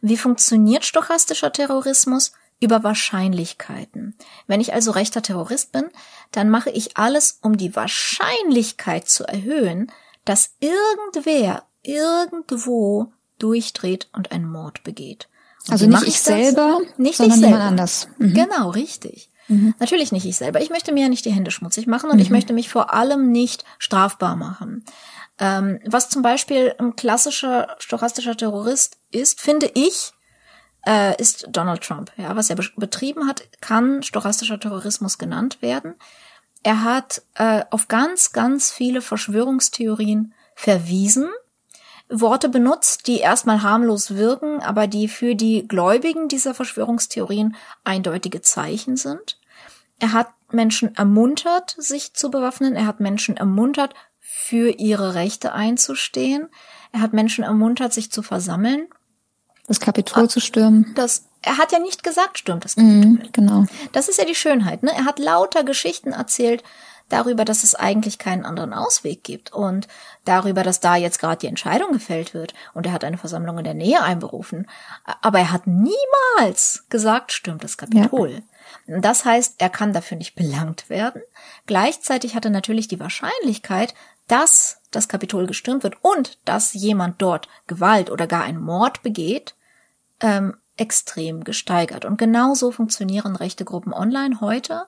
[0.00, 2.32] Wie funktioniert stochastischer Terrorismus?
[2.62, 4.14] Über Wahrscheinlichkeiten.
[4.46, 5.84] Wenn ich also rechter Terrorist bin,
[6.30, 9.90] dann mache ich alles, um die Wahrscheinlichkeit zu erhöhen,
[10.26, 15.28] dass irgendwer irgendwo durchdreht und einen Mord begeht.
[15.66, 17.56] Und also nicht ich selber, nicht sondern ich selber.
[17.56, 18.08] jemand anders.
[18.18, 18.34] Mhm.
[18.34, 19.30] Genau, richtig.
[19.48, 19.74] Mhm.
[19.78, 20.62] Natürlich nicht ich selber.
[20.62, 22.22] Ich möchte mir ja nicht die Hände schmutzig machen und mhm.
[22.22, 24.84] ich möchte mich vor allem nicht strafbar machen.
[25.40, 30.12] Ähm, was zum Beispiel ein klassischer stochastischer Terrorist ist, finde ich,
[30.86, 32.12] äh, ist Donald Trump.
[32.16, 35.94] Ja, was er be betrieben hat, kann stochastischer Terrorismus genannt werden.
[36.62, 41.30] Er hat äh, auf ganz, ganz viele Verschwörungstheorien verwiesen,
[42.10, 48.96] Worte benutzt, die erstmal harmlos wirken, aber die für die Gläubigen dieser Verschwörungstheorien eindeutige Zeichen
[48.96, 49.38] sind.
[50.00, 52.74] Er hat Menschen ermuntert, sich zu bewaffnen.
[52.74, 53.94] Er hat Menschen ermuntert,
[54.32, 56.48] für ihre Rechte einzustehen.
[56.92, 58.86] Er hat Menschen ermuntert, sich zu versammeln.
[59.66, 60.92] Das Kapitol zu stürmen.
[60.94, 63.06] Das, er hat ja nicht gesagt, stürmt das Kapitol.
[63.06, 63.66] Mhm, genau.
[63.90, 64.84] Das ist ja die Schönheit.
[64.84, 64.92] Ne?
[64.96, 66.62] Er hat lauter Geschichten erzählt
[67.08, 69.88] darüber, dass es eigentlich keinen anderen Ausweg gibt und
[70.24, 72.54] darüber, dass da jetzt gerade die Entscheidung gefällt wird.
[72.72, 74.68] Und er hat eine Versammlung in der Nähe einberufen.
[75.22, 78.42] Aber er hat niemals gesagt, stürmt das Kapitol.
[78.86, 79.00] Ja.
[79.00, 81.22] Das heißt, er kann dafür nicht belangt werden.
[81.66, 83.94] Gleichzeitig hat er natürlich die Wahrscheinlichkeit,
[84.30, 89.56] dass das Kapitol gestürmt wird und dass jemand dort Gewalt oder gar einen Mord begeht,
[90.20, 92.04] ähm, extrem gesteigert.
[92.04, 94.86] Und genauso funktionieren rechte Gruppen online heute,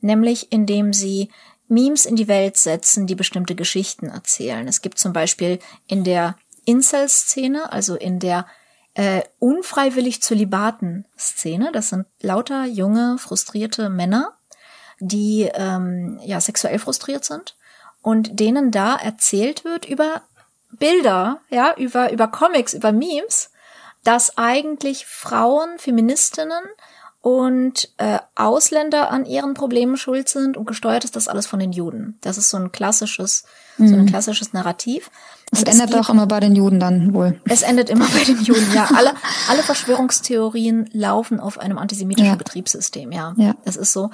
[0.00, 1.30] nämlich indem sie
[1.68, 4.68] Memes in die Welt setzen, die bestimmte Geschichten erzählen.
[4.68, 8.46] Es gibt zum Beispiel in der Incel-Szene, also in der
[8.94, 14.36] äh, unfreiwillig Zölibaten-Szene, das sind lauter junge, frustrierte Männer,
[15.00, 17.56] die ähm, ja sexuell frustriert sind
[18.06, 20.22] und denen da erzählt wird über
[20.70, 23.50] Bilder, ja, über, über Comics, über Memes,
[24.04, 26.62] dass eigentlich Frauen, Feministinnen
[27.20, 31.72] und äh, Ausländer an ihren Problemen schuld sind und gesteuert ist das alles von den
[31.72, 32.16] Juden.
[32.20, 33.42] Das ist so ein klassisches,
[33.76, 33.88] mhm.
[33.88, 34.06] so ein mhm.
[34.06, 35.10] klassisches Narrativ.
[35.50, 37.40] Es und endet doch immer bei den Juden dann wohl.
[37.46, 38.88] Es endet immer bei den Juden, ja.
[38.94, 39.14] Alle,
[39.50, 42.36] alle Verschwörungstheorien laufen auf einem antisemitischen ja.
[42.36, 43.34] Betriebssystem, ja.
[43.36, 43.56] ja.
[43.64, 44.10] Das ist so.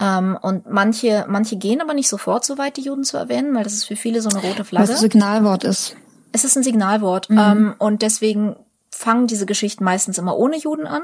[0.00, 3.64] Ähm, und manche, manche gehen aber nicht sofort so weit, die Juden zu erwähnen, weil
[3.64, 4.88] das ist für viele so eine rote Flagge.
[4.88, 5.96] Was ein Signalwort ist.
[6.32, 7.30] Es ist ein Signalwort.
[7.30, 7.38] Mhm.
[7.38, 8.56] Ähm, und deswegen
[8.90, 11.02] fangen diese Geschichten meistens immer ohne Juden an.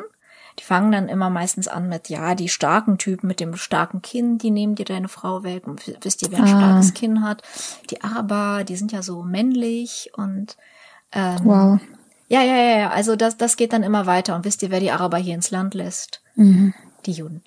[0.61, 4.39] Die fangen dann immer meistens an mit, ja, die starken Typen mit dem starken Kinn,
[4.39, 5.67] die nehmen dir deine Frau weg.
[5.67, 6.59] Und wisst ihr, wer ein ah.
[6.59, 7.43] starkes Kinn hat?
[7.91, 10.57] Die Araber, die sind ja so männlich und
[11.11, 11.81] ähm, wow.
[12.29, 12.91] Ja, ja, ja, ja.
[12.91, 14.37] Also das, das geht dann immer weiter.
[14.37, 16.23] Und wisst ihr, wer die Araber hier ins Land lässt?
[16.37, 16.73] Mhm.
[17.07, 17.43] Die Juden.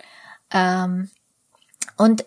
[0.51, 1.09] Ähm,
[1.97, 2.25] und äh,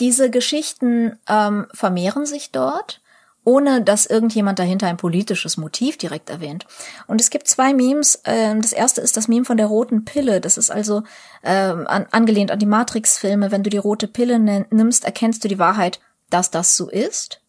[0.00, 3.00] diese Geschichten ähm, vermehren sich dort,
[3.44, 6.66] ohne dass irgendjemand dahinter ein politisches Motiv direkt erwähnt.
[7.06, 8.16] Und es gibt zwei Memes.
[8.24, 10.40] Äh, das erste ist das Meme von der roten Pille.
[10.40, 11.02] Das ist also
[11.42, 13.50] äh, an, angelehnt an die Matrix-Filme.
[13.50, 17.40] Wenn du die rote Pille nimmst, erkennst du die Wahrheit, dass das so ist.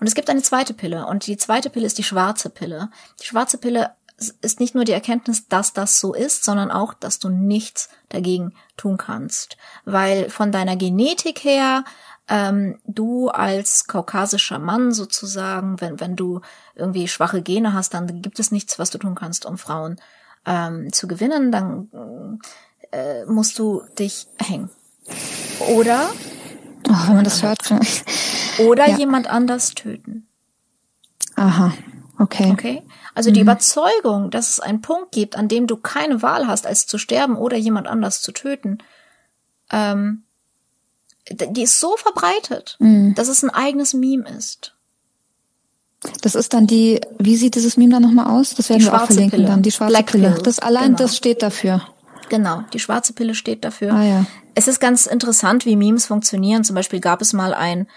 [0.00, 1.06] Und es gibt eine zweite Pille.
[1.06, 2.90] Und die zweite Pille ist die schwarze Pille.
[3.20, 3.92] Die schwarze Pille
[4.28, 8.54] ist nicht nur die Erkenntnis, dass das so ist, sondern auch, dass du nichts dagegen
[8.76, 9.56] tun kannst.
[9.84, 11.84] Weil von deiner Genetik her,
[12.28, 16.40] ähm, du als kaukasischer Mann sozusagen, wenn, wenn du
[16.74, 19.96] irgendwie schwache Gene hast, dann gibt es nichts, was du tun kannst, um Frauen
[20.46, 21.52] ähm, zu gewinnen.
[21.52, 22.40] Dann
[22.90, 24.70] äh, musst du dich hängen.
[25.68, 26.10] Oder
[26.88, 27.58] oh, wenn man das hört.
[28.58, 28.96] Oder ja.
[28.96, 30.26] jemand anders töten.
[31.36, 31.72] Aha.
[32.22, 32.50] Okay.
[32.52, 32.82] Okay.
[33.14, 33.34] Also mhm.
[33.34, 36.96] die Überzeugung, dass es einen Punkt gibt, an dem du keine Wahl hast, als zu
[36.96, 38.78] sterben oder jemand anders zu töten,
[39.70, 40.22] ähm,
[41.28, 43.14] die ist so verbreitet, mhm.
[43.14, 44.74] dass es ein eigenes Meme ist.
[46.22, 48.54] Das ist dann die, wie sieht dieses Meme dann nochmal aus?
[48.54, 49.46] Das werden die wir auch verlinken Pille.
[49.48, 50.30] dann, die schwarze Black Pille.
[50.32, 50.42] Pill.
[50.42, 50.98] Das allein, Genau.
[50.98, 51.82] das steht dafür.
[52.28, 53.92] Genau, die schwarze Pille steht dafür.
[53.92, 54.26] Ah ja.
[54.54, 56.64] Es ist ganz interessant, wie Memes funktionieren.
[56.64, 57.88] Zum Beispiel gab es mal ein,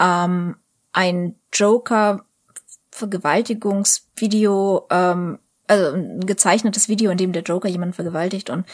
[0.00, 0.56] ähm,
[0.92, 2.24] ein Joker
[2.94, 8.66] Vergewaltigungsvideo, ähm, also ein gezeichnetes Video, in dem der Joker jemanden vergewaltigt und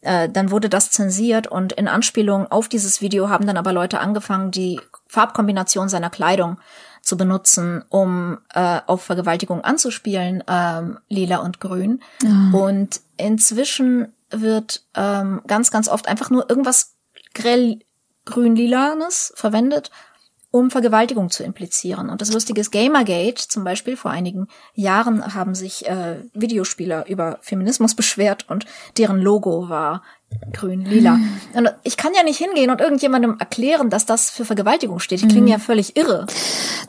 [0.00, 4.00] äh, dann wurde das zensiert und in Anspielung auf dieses Video haben dann aber Leute
[4.00, 6.58] angefangen, die Farbkombination seiner Kleidung
[7.02, 12.00] zu benutzen, um äh, auf Vergewaltigung anzuspielen, ähm, lila und grün.
[12.52, 16.94] Und inzwischen wird ähm, ganz, ganz oft einfach nur irgendwas
[17.34, 17.80] grell
[18.24, 19.90] grün-lilanes verwendet,
[20.56, 22.08] um Vergewaltigung zu implizieren.
[22.08, 27.38] Und das Lustige ist, Gamergate zum Beispiel, vor einigen Jahren haben sich äh, Videospieler über
[27.42, 28.66] Feminismus beschwert und
[28.96, 30.02] deren Logo war
[30.52, 31.18] grün-lila.
[31.54, 35.22] Und ich kann ja nicht hingehen und irgendjemandem erklären, dass das für Vergewaltigung steht.
[35.22, 36.26] Die klingen ja völlig irre.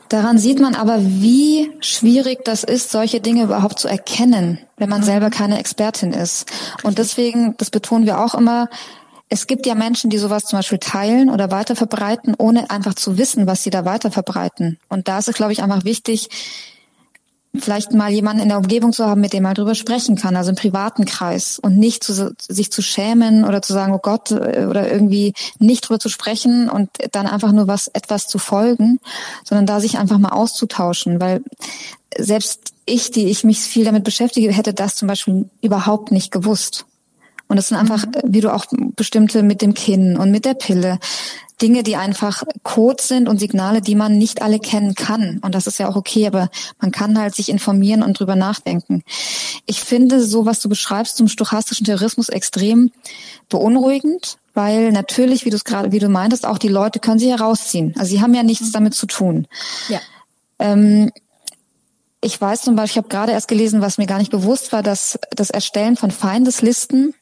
[0.08, 5.02] Daran sieht man aber, wie schwierig das ist, solche Dinge überhaupt zu erkennen, wenn man
[5.02, 6.50] selber keine Expertin ist.
[6.82, 8.68] Und deswegen, das betonen wir auch immer,
[9.28, 13.18] es gibt ja Menschen, die sowas zum Beispiel teilen oder weiter verbreiten, ohne einfach zu
[13.18, 14.78] wissen, was sie da weiter verbreiten.
[14.88, 16.28] Und da ist es, glaube ich, einfach wichtig,
[17.54, 20.50] vielleicht mal jemanden in der Umgebung zu haben, mit dem man drüber sprechen kann, also
[20.50, 24.66] im privaten Kreis und nicht zu, sich zu schämen oder zu sagen, oh Gott, äh,
[24.68, 29.00] oder irgendwie nicht drüber zu sprechen und dann einfach nur was, etwas zu folgen,
[29.44, 31.42] sondern da sich einfach mal auszutauschen, weil
[32.16, 36.86] selbst ich, die ich mich viel damit beschäftige, hätte das zum Beispiel überhaupt nicht gewusst.
[37.48, 40.98] Und es sind einfach, wie du auch bestimmte mit dem Kinn und mit der Pille,
[41.60, 45.38] Dinge, die einfach Codes sind und Signale, die man nicht alle kennen kann.
[45.42, 49.02] Und das ist ja auch okay, aber man kann halt sich informieren und drüber nachdenken.
[49.66, 52.92] Ich finde so, was du beschreibst zum stochastischen Terrorismus extrem
[53.48, 57.30] beunruhigend, weil natürlich, wie du es gerade, wie du meintest, auch die Leute können sich
[57.30, 57.94] herausziehen.
[57.98, 59.48] Also sie haben ja nichts damit zu tun.
[59.88, 60.00] Ja.
[60.60, 61.10] Ähm,
[62.20, 64.82] ich weiß zum Beispiel, ich habe gerade erst gelesen, was mir gar nicht bewusst war,
[64.82, 67.14] dass das Erstellen von Feindeslisten,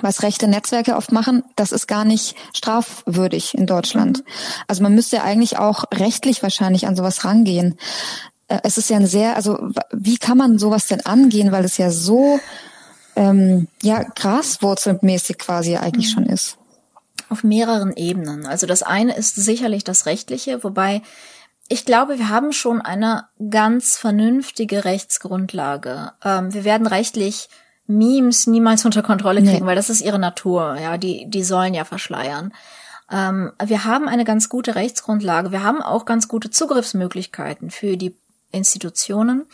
[0.00, 4.24] was rechte Netzwerke oft machen, das ist gar nicht strafwürdig in Deutschland.
[4.66, 7.78] Also man müsste ja eigentlich auch rechtlich wahrscheinlich an sowas rangehen.
[8.48, 11.78] Äh, Es ist ja ein sehr, also wie kann man sowas denn angehen, weil es
[11.78, 12.40] ja so
[13.16, 16.58] ähm, ja graswurzelmäßig quasi eigentlich schon ist.
[17.28, 18.46] Auf mehreren Ebenen.
[18.46, 21.02] Also das eine ist sicherlich das Rechtliche, wobei
[21.68, 26.12] ich glaube, wir haben schon eine ganz vernünftige Rechtsgrundlage.
[26.22, 27.48] Ähm, wir werden rechtlich
[27.86, 29.66] Memes niemals unter Kontrolle kriegen, Nee.
[29.66, 30.76] weil das ist ihre Natur.
[30.80, 32.52] Ja, die, die sollen ja verschleiern.
[33.10, 35.52] Ähm, wir haben eine ganz gute Rechtsgrundlage.
[35.52, 38.16] Wir haben auch ganz gute Zugriffsmöglichkeiten für die
[38.52, 39.46] Institutionen.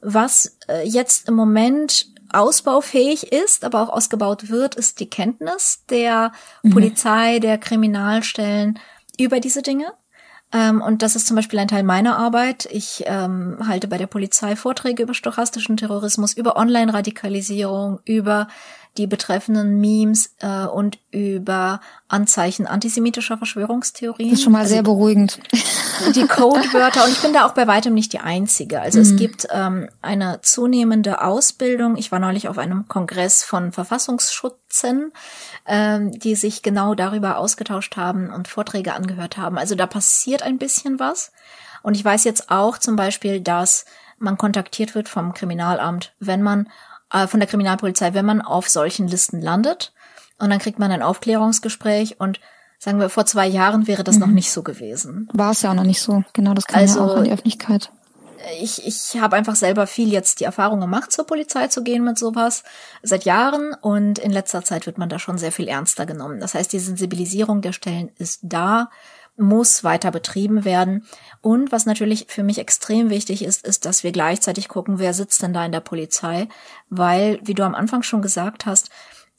[0.00, 6.32] Was äh, jetzt im Moment ausbaufähig ist, aber auch ausgebaut wird, ist die Kenntnis der
[6.72, 8.78] Polizei, der Kriminalstellen
[9.18, 9.92] über diese Dinge.
[10.56, 12.66] Ähm, und das ist zum Beispiel ein Teil meiner Arbeit.
[12.70, 18.48] Ich ähm, halte bei der Polizei Vorträge über stochastischen Terrorismus, über Online-Radikalisierung, über
[18.98, 24.30] die betreffenden Memes äh, und über Anzeichen antisemitischer Verschwörungstheorien.
[24.30, 25.40] Das ist schon mal Also sehr beruhigend.
[26.14, 28.80] die Codewörter und ich bin da auch bei weitem nicht die Einzige.
[28.80, 31.96] Also es gibt ähm, eine zunehmende Ausbildung.
[31.96, 35.12] Ich war neulich auf einem Kongress von Verfassungsschützen,
[35.66, 39.58] ähm, die sich genau darüber ausgetauscht haben und Vorträge angehört haben.
[39.58, 41.32] Also da passiert ein bisschen was.
[41.82, 43.84] Und ich weiß jetzt auch zum Beispiel, dass
[44.18, 46.68] man kontaktiert wird vom Kriminalamt, wenn man
[47.12, 49.92] äh, von der Kriminalpolizei, wenn man auf solchen Listen landet.
[50.38, 52.40] Und dann kriegt man ein Aufklärungsgespräch und
[52.78, 55.28] sagen wir, vor zwei Jahren wäre das noch nicht so gewesen.
[55.32, 56.24] War es ja auch noch nicht so.
[56.34, 57.90] Genau, das kam Also- ja auch an die Öffentlichkeit.
[58.60, 62.18] ich, ich habe einfach selber viel jetzt die Erfahrung gemacht, zur Polizei zu gehen mit
[62.18, 62.64] sowas
[63.02, 66.38] seit Jahren und in letzter Zeit wird man da schon sehr viel ernster genommen.
[66.38, 68.90] Das heißt, die Sensibilisierung der Stellen ist da,
[69.36, 71.06] muss weiter betrieben werden.
[71.40, 75.42] Und was natürlich für mich extrem wichtig ist, ist, dass wir gleichzeitig gucken, wer sitzt
[75.42, 76.48] denn da in der Polizei,
[76.88, 78.90] weil, wie du am Anfang schon gesagt hast,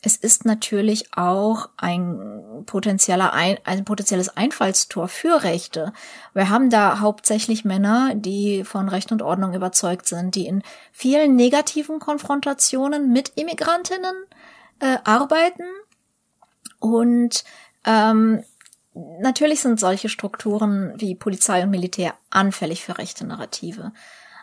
[0.03, 5.91] es ist natürlich auch ein potenzieller ein, ein potenzielles Einfallstor für Rechte.
[6.33, 11.35] Wir haben da hauptsächlich Männer, die von Recht und Ordnung überzeugt sind, die in vielen
[11.35, 14.15] negativen Konfrontationen mit Immigrantinnen
[14.79, 15.65] äh, arbeiten
[16.79, 17.43] und
[17.83, 18.43] ähm,
[19.19, 23.91] natürlich sind solche Strukturen wie Polizei und Militär anfällig für rechte Narrative.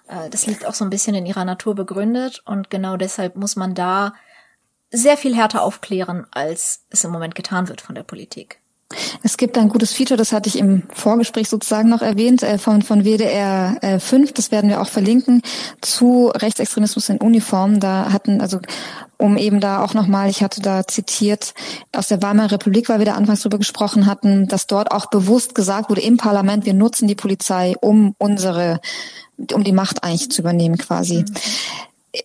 [0.08, 3.56] Äh, das liegt auch so ein bisschen in ihrer Natur begründet und genau deshalb muss
[3.56, 4.14] man da
[4.90, 8.60] sehr viel härter aufklären, als es im Moment getan wird von der Politik.
[9.22, 12.82] Es gibt ein gutes Feature, das hatte ich im Vorgespräch sozusagen noch erwähnt, äh, von,
[12.82, 15.42] von WDR äh, 5, das werden wir auch verlinken,
[15.80, 17.80] zu Rechtsextremismus in Uniform.
[17.80, 18.60] Da hatten, also
[19.18, 21.54] um eben da auch nochmal, ich hatte da zitiert
[21.92, 25.54] aus der Weimarer Republik, weil wir da anfangs drüber gesprochen hatten, dass dort auch bewusst
[25.54, 28.80] gesagt wurde im Parlament, wir nutzen die Polizei, um unsere,
[29.52, 31.24] um die Macht eigentlich zu übernehmen quasi.
[31.28, 31.34] Mhm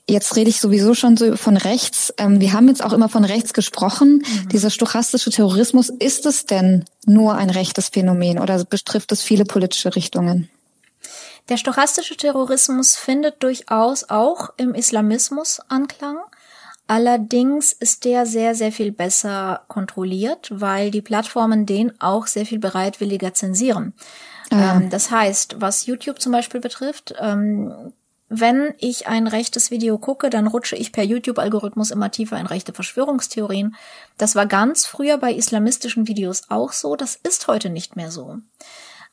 [0.07, 2.13] jetzt rede ich sowieso schon so von rechts.
[2.17, 4.17] Ähm, wir haben jetzt auch immer von rechts gesprochen.
[4.17, 4.49] Mhm.
[4.49, 9.95] Dieser stochastische Terrorismus, ist es denn nur ein rechtes Phänomen oder betrifft es viele politische
[9.95, 10.49] Richtungen?
[11.49, 16.17] Der stochastische Terrorismus findet durchaus auch im Islamismus Anklang.
[16.87, 22.59] Allerdings ist der sehr, sehr viel besser kontrolliert, weil die Plattformen den auch sehr viel
[22.59, 23.93] bereitwilliger zensieren.
[24.51, 24.77] Ah.
[24.77, 27.93] Ähm, das heißt, was YouTube zum Beispiel betrifft, ähm,
[28.29, 32.73] wenn ich ein rechtes Video gucke, dann rutsche ich per YouTube-Algorithmus immer tiefer in rechte
[32.73, 33.75] Verschwörungstheorien.
[34.17, 38.37] Das war ganz früher bei islamistischen Videos auch so, das ist heute nicht mehr so.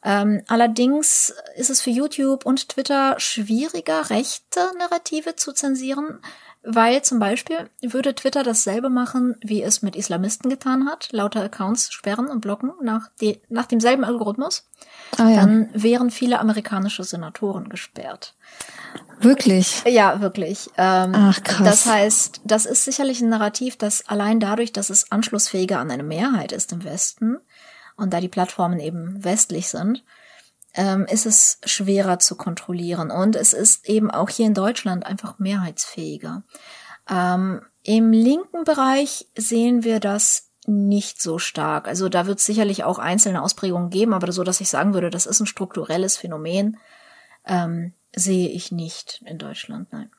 [0.05, 6.20] Ähm, allerdings ist es für YouTube und Twitter schwieriger, rechte Narrative zu zensieren,
[6.62, 11.92] weil zum Beispiel würde Twitter dasselbe machen, wie es mit Islamisten getan hat, lauter Accounts
[11.92, 14.68] sperren und blocken nach, die, nach demselben Algorithmus,
[15.16, 15.37] ah, ja.
[15.37, 18.35] dann wären viele amerikanische Senatoren gesperrt.
[19.20, 19.83] Wirklich?
[19.87, 20.68] Ja, wirklich.
[20.76, 21.64] Ähm, Ach krass.
[21.64, 26.02] Das heißt, das ist sicherlich ein Narrativ, das allein dadurch, dass es anschlussfähiger an eine
[26.02, 27.38] Mehrheit ist im Westen
[27.96, 30.05] und da die Plattformen eben westlich sind,
[30.74, 33.11] ähm, ist es schwerer zu kontrollieren.
[33.11, 36.42] Und es ist eben auch hier in Deutschland einfach mehrheitsfähiger.
[37.09, 41.88] Ähm, Im linken Bereich sehen wir das nicht so stark.
[41.88, 45.11] Also da wird es sicherlich auch einzelne Ausprägungen geben, aber so, dass ich sagen würde,
[45.11, 46.76] das ist ein strukturelles Phänomen.
[47.46, 50.11] Ähm, sehe ich nicht in Deutschland, nein.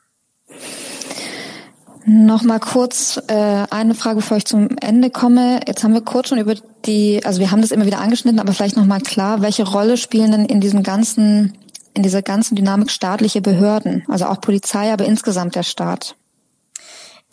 [2.05, 5.59] Nochmal kurz äh, eine Frage, bevor ich zum Ende komme.
[5.67, 6.55] Jetzt haben wir kurz schon über
[6.85, 10.31] die, also wir haben das immer wieder angeschnitten, aber vielleicht nochmal klar, welche Rolle spielen
[10.31, 11.57] denn in diesem ganzen,
[11.93, 16.15] in dieser ganzen Dynamik staatliche Behörden, also auch Polizei, aber insgesamt der Staat?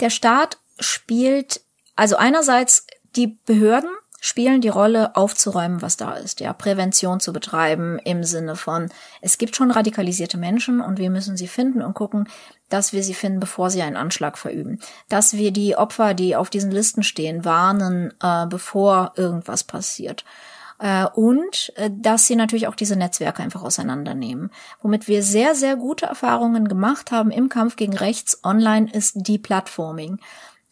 [0.01, 1.61] Der Staat spielt,
[1.95, 3.91] also einerseits die Behörden
[4.25, 8.89] spielen die Rolle, aufzuräumen, was da ist, ja, Prävention zu betreiben im Sinne von,
[9.21, 12.27] es gibt schon radikalisierte Menschen und wir müssen sie finden und gucken,
[12.71, 14.81] dass wir sie finden, bevor sie einen Anschlag verüben.
[15.11, 20.25] Dass wir die Opfer, die auf diesen Listen stehen, warnen, äh, bevor irgendwas passiert.
[20.79, 24.51] Äh, und äh, dass sie natürlich auch diese Netzwerke einfach auseinandernehmen.
[24.81, 30.19] Womit wir sehr, sehr gute Erfahrungen gemacht haben im Kampf gegen Rechts online ist Deplatforming.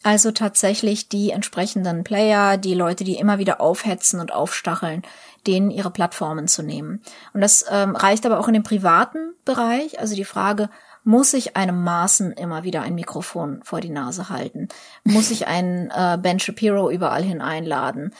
[0.03, 5.01] Also tatsächlich die entsprechenden Player, die Leute, die immer wieder aufhetzen und aufstacheln,
[5.47, 7.01] denen ihre Plattformen zu nehmen.
[7.33, 9.99] Und das ähm, reicht aber auch in den privaten Bereich.
[9.99, 10.69] Also die Frage,
[11.05, 14.67] muss ich einem Maßen immer wieder ein Mikrofon vor die Nase halten?
[15.03, 18.13] Muss ich einen äh, Ben Shapiro überall hin einladen?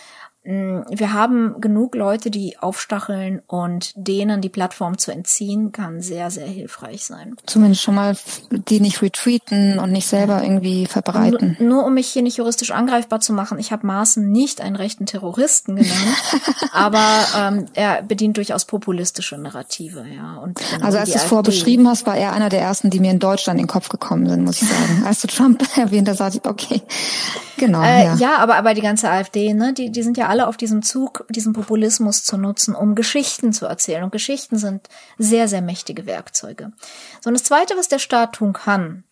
[0.45, 6.31] Mm, wir haben genug Leute, die aufstacheln und denen die Plattform zu entziehen, kann sehr,
[6.31, 7.37] sehr hilfreich sein.
[7.45, 8.17] Zumindest schon mal
[8.51, 11.55] die nicht retweeten und nicht selber irgendwie verbreiten.
[11.59, 14.75] Nur, nur um mich hier nicht juristisch angreifbar zu machen, ich habe Maaßen nicht einen
[14.75, 16.17] rechten Terroristen genannt,
[16.73, 17.05] aber
[17.37, 20.35] ähm, er bedient durchaus populistische Narrative, ja.
[20.35, 22.99] Und genau also als du es vorher beschrieben hast, war er einer der ersten, die
[22.99, 25.03] mir in Deutschland in den Kopf gekommen sind, muss ich sagen.
[25.05, 26.81] als du Trump erwähnt hast, sagte ich, okay,
[27.57, 27.81] genau.
[27.81, 28.15] Äh, ja.
[28.15, 31.27] ja, aber, aber die ganze AfD, ne, die, die sind ja alle auf diesem Zug,
[31.29, 34.03] diesen Populismus zu nutzen, um Geschichten zu erzählen.
[34.03, 36.71] Und Geschichten sind sehr, sehr mächtige Werkzeuge.
[37.21, 39.03] So, und das Zweite, was der Staat tun kann,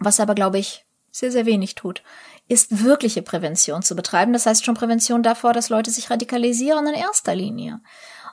[0.00, 2.02] was aber, glaube ich, sehr, sehr wenig tut,
[2.48, 4.32] ist wirkliche Prävention zu betreiben.
[4.32, 7.82] Das heißt schon Prävention davor, dass Leute sich radikalisieren in erster Linie.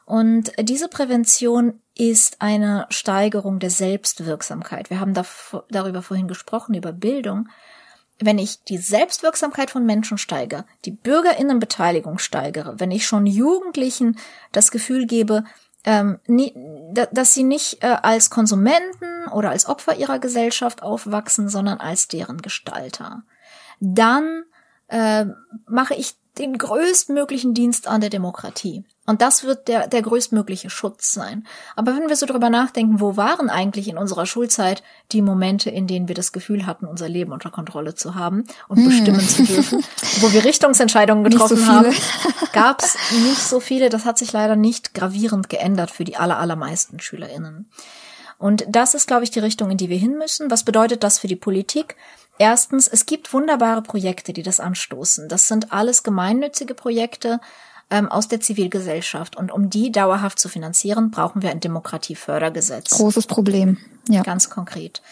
[0.05, 4.89] Und diese Prävention ist eine Steigerung der Selbstwirksamkeit.
[4.89, 5.25] Wir haben da,
[5.69, 7.49] darüber vorhin gesprochen, über Bildung
[8.25, 14.17] wenn ich die Selbstwirksamkeit von Menschen steigere, die Bürgerinnenbeteiligung steigere, wenn ich schon Jugendlichen
[14.51, 15.43] das Gefühl gebe,
[15.83, 16.53] ähm, nie,
[17.11, 22.41] dass sie nicht äh, als Konsumenten oder als Opfer ihrer Gesellschaft aufwachsen, sondern als deren
[22.41, 23.23] Gestalter,
[23.79, 24.43] dann
[24.89, 25.25] äh,
[25.65, 28.85] mache ich den größtmöglichen Dienst an der Demokratie.
[29.05, 31.45] Und das wird der, der größtmögliche Schutz sein.
[31.75, 35.87] Aber wenn wir so drüber nachdenken, wo waren eigentlich in unserer Schulzeit die Momente, in
[35.87, 38.85] denen wir das Gefühl hatten, unser Leben unter Kontrolle zu haben und hm.
[38.85, 39.83] bestimmen zu dürfen,
[40.21, 41.93] wo wir Richtungsentscheidungen getroffen so haben,
[42.53, 43.89] gab es nicht so viele.
[43.89, 47.69] Das hat sich leider nicht gravierend geändert für die aller, allermeisten SchülerInnen.
[48.37, 50.49] Und das ist, glaube ich, die Richtung, in die wir hin müssen.
[50.49, 51.95] Was bedeutet das für die Politik?
[52.41, 55.29] Erstens, es gibt wunderbare Projekte, die das anstoßen.
[55.29, 57.39] Das sind alles gemeinnützige Projekte
[57.91, 59.35] ähm, aus der Zivilgesellschaft.
[59.35, 62.97] Und um die dauerhaft zu finanzieren, brauchen wir ein Demokratiefördergesetz.
[62.97, 63.77] Großes Problem.
[64.09, 64.23] Ja.
[64.23, 65.03] Ganz konkret.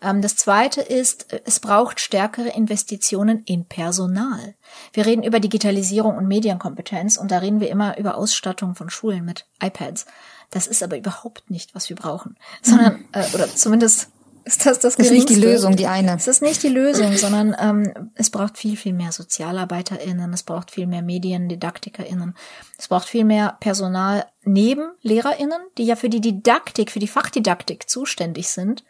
[0.00, 4.54] Ähm, das zweite ist, es braucht stärkere Investitionen in Personal.
[4.92, 9.24] Wir reden über Digitalisierung und Medienkompetenz und da reden wir immer über Ausstattung von Schulen
[9.24, 10.06] mit iPads.
[10.50, 14.10] Das ist aber überhaupt nicht, was wir brauchen, sondern, äh, oder zumindest
[14.46, 16.14] ist das das, das ist nicht die Lösung, die eine.
[16.14, 20.70] Es ist nicht die Lösung, sondern ähm, es braucht viel, viel mehr SozialarbeiterInnen, es braucht
[20.70, 22.36] viel mehr MediendidaktikerInnen,
[22.78, 27.90] es braucht viel mehr Personal neben LehrerInnen, die ja für die Didaktik, für die Fachdidaktik
[27.90, 28.84] zuständig sind,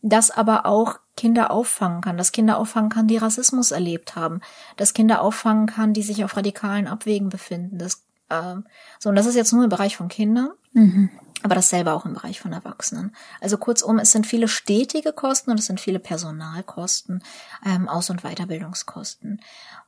[0.00, 4.40] das aber auch Kinder auffangen kann, dass Kinder auffangen kann, die Rassismus erlebt haben,
[4.78, 7.76] dass Kinder auffangen kann, die sich auf radikalen Abwegen befinden.
[7.76, 8.56] Das, äh,
[8.98, 10.50] so, und das ist jetzt nur im Bereich von Kindern.
[10.72, 11.10] Mhm
[11.44, 13.14] aber dasselbe auch im Bereich von Erwachsenen.
[13.38, 17.22] Also kurzum, es sind viele stetige Kosten und es sind viele Personalkosten,
[17.66, 19.42] ähm, Aus- und Weiterbildungskosten.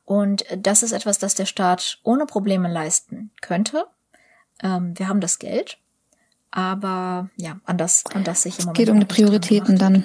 [0.05, 3.85] Und das ist etwas, das der Staat ohne Probleme leisten könnte.
[4.61, 5.79] Ähm, wir haben das Geld,
[6.51, 8.77] aber ja, an das, an das sich im Moment.
[8.77, 10.03] Es geht um die Prioritäten dann.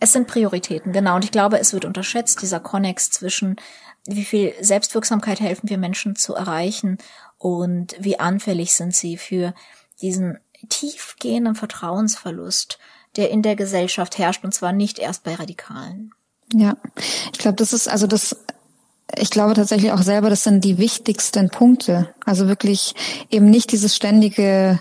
[0.00, 1.14] Es sind Prioritäten, genau.
[1.14, 3.54] Und ich glaube, es wird unterschätzt, dieser Konnex zwischen
[4.08, 6.98] wie viel Selbstwirksamkeit helfen wir Menschen zu erreichen
[7.36, 9.54] und wie anfällig sind sie für
[10.00, 10.38] diesen
[10.68, 12.78] tiefgehenden Vertrauensverlust,
[13.16, 16.12] der in der Gesellschaft herrscht, und zwar nicht erst bei Radikalen.
[16.52, 16.76] Ja,
[17.32, 18.36] ich glaube, das ist also das
[19.16, 22.14] ich glaube tatsächlich auch selber, das sind die wichtigsten Punkte.
[22.26, 22.94] Also wirklich
[23.30, 24.80] eben nicht dieses ständige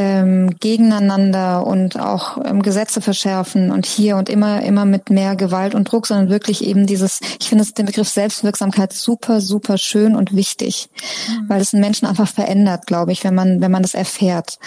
[0.00, 5.74] ähm, gegeneinander und auch ähm, Gesetze verschärfen und hier und immer, immer mit mehr Gewalt
[5.74, 10.36] und Druck, sondern wirklich eben dieses, ich finde den Begriff Selbstwirksamkeit super, super schön und
[10.36, 10.88] wichtig,
[11.28, 11.48] mhm.
[11.48, 14.60] weil es einen Menschen einfach verändert, glaube ich, wenn man, wenn man das erfährt.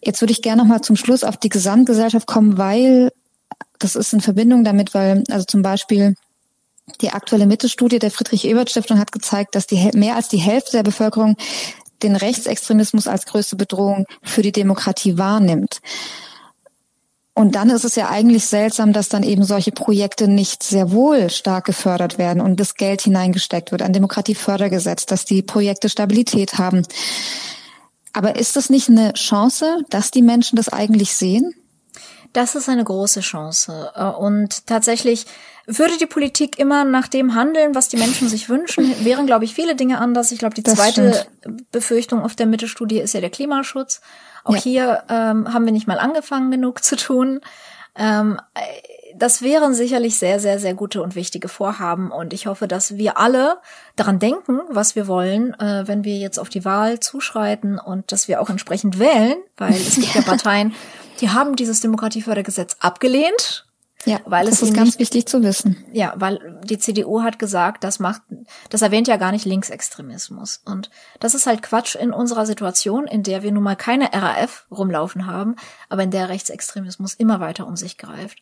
[0.00, 3.10] Jetzt würde ich gerne nochmal zum Schluss auf die Gesamtgesellschaft kommen, weil
[3.80, 6.14] das ist in Verbindung damit, weil, also zum Beispiel,
[7.00, 11.36] die aktuelle Mitte-Studie der Friedrich-Ebert-Stiftung hat gezeigt, dass die mehr als die Hälfte der Bevölkerung
[12.02, 15.80] den Rechtsextremismus als größte Bedrohung für die Demokratie wahrnimmt.
[17.36, 21.30] Und dann ist es ja eigentlich seltsam, dass dann eben solche Projekte nicht sehr wohl
[21.30, 26.86] stark gefördert werden und das Geld hineingesteckt wird, ein Demokratiefördergesetz, dass die Projekte Stabilität haben.
[28.12, 31.52] Aber ist das nicht eine Chance, dass die Menschen das eigentlich sehen?
[32.32, 33.92] Das ist eine große Chance.
[34.18, 35.26] Und tatsächlich
[35.66, 39.54] würde die Politik immer nach dem handeln, was die Menschen sich wünschen, wären, glaube ich,
[39.54, 40.32] viele Dinge anders.
[40.32, 41.70] Ich glaube, die das zweite stimmt.
[41.72, 44.00] Befürchtung auf der Mittelstudie ist ja der Klimaschutz.
[44.44, 44.60] Auch ja.
[44.60, 47.40] hier ähm, haben wir nicht mal angefangen, genug zu tun.
[47.96, 48.38] Ähm,
[49.16, 52.10] das wären sicherlich sehr, sehr, sehr gute und wichtige Vorhaben.
[52.10, 53.58] Und ich hoffe, dass wir alle
[53.96, 58.28] daran denken, was wir wollen, äh, wenn wir jetzt auf die Wahl zuschreiten und dass
[58.28, 60.74] wir auch entsprechend wählen, weil es gibt ja Parteien,
[61.20, 63.63] die haben dieses Demokratiefördergesetz abgelehnt
[64.04, 65.84] ja, weil das es ist ganz wichtig zu wissen.
[65.92, 68.22] Ja, weil die CDU hat gesagt, das macht,
[68.70, 70.62] das erwähnt ja gar nicht Linksextremismus.
[70.64, 70.90] Und
[71.20, 75.26] das ist halt Quatsch in unserer Situation, in der wir nun mal keine RAF rumlaufen
[75.26, 75.56] haben,
[75.88, 78.38] aber in der Rechtsextremismus immer weiter um sich greift.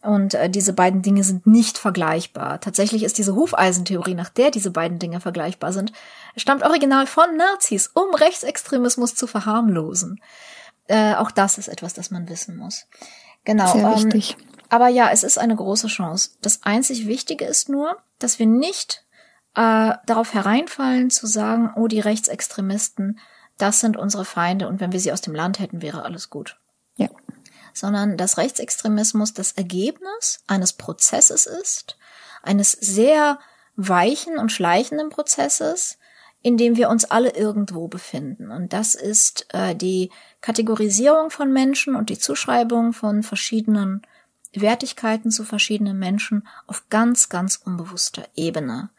[0.00, 2.60] Und äh, diese beiden Dinge sind nicht vergleichbar.
[2.60, 5.92] Tatsächlich ist diese Hufeisentheorie, nach der diese beiden Dinge vergleichbar sind,
[6.36, 10.20] stammt original von Nazis, um Rechtsextremismus zu verharmlosen.
[10.86, 12.86] Äh, auch das ist etwas, das man wissen muss.
[13.44, 13.72] Genau.
[13.72, 14.36] Sehr ähm, wichtig.
[14.68, 16.30] Aber ja, es ist eine große Chance.
[16.42, 19.04] Das einzig Wichtige ist nur, dass wir nicht
[19.54, 23.18] äh, darauf hereinfallen zu sagen, oh, die Rechtsextremisten,
[23.56, 26.58] das sind unsere Feinde und wenn wir sie aus dem Land hätten, wäre alles gut.
[26.96, 27.08] Ja.
[27.72, 31.96] Sondern dass Rechtsextremismus das Ergebnis eines Prozesses ist,
[32.42, 33.38] eines sehr
[33.76, 35.98] weichen und schleichenden Prozesses,
[36.40, 38.50] in dem wir uns alle irgendwo befinden.
[38.50, 40.10] Und das ist äh, die
[40.40, 44.02] Kategorisierung von Menschen und die Zuschreibung von verschiedenen
[44.54, 48.90] Wertigkeiten zu verschiedenen Menschen auf ganz, ganz unbewusster Ebene.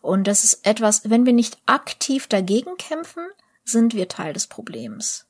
[0.00, 3.26] Und das ist etwas, wenn wir nicht aktiv dagegen kämpfen,
[3.64, 5.26] sind wir Teil des Problems.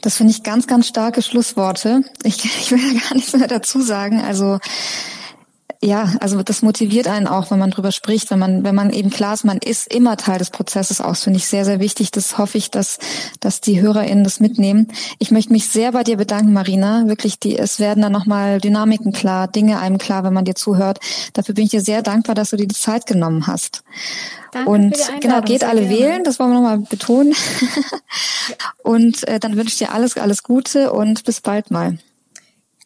[0.00, 2.02] Das finde ich ganz, ganz starke Schlussworte.
[2.22, 4.20] Ich, ich will ja gar nichts mehr dazu sagen.
[4.20, 4.58] Also
[5.82, 9.10] ja, also das motiviert einen auch, wenn man drüber spricht, wenn man, wenn man eben
[9.10, 12.10] klar ist, man ist immer Teil des Prozesses aus, finde ich sehr, sehr wichtig.
[12.10, 12.98] Das hoffe ich, dass,
[13.40, 14.88] dass die HörerInnen das mitnehmen.
[15.18, 17.06] Ich möchte mich sehr bei dir bedanken, Marina.
[17.06, 20.98] Wirklich, die, es werden dann nochmal Dynamiken klar, Dinge einem klar, wenn man dir zuhört.
[21.32, 23.82] Dafür bin ich dir sehr dankbar, dass du dir die Zeit genommen hast.
[24.52, 25.96] Danke und genau, geht alle gerne.
[25.96, 27.34] wählen, das wollen wir nochmal betonen.
[28.82, 31.98] und äh, dann wünsche ich dir alles, alles Gute und bis bald mal.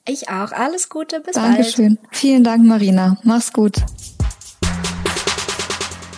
[0.07, 0.53] Ich auch.
[0.53, 1.21] Alles Gute.
[1.21, 1.97] Bis Dankeschön.
[1.97, 2.17] bald.
[2.17, 3.17] Vielen Dank, Marina.
[3.23, 3.77] Mach's gut.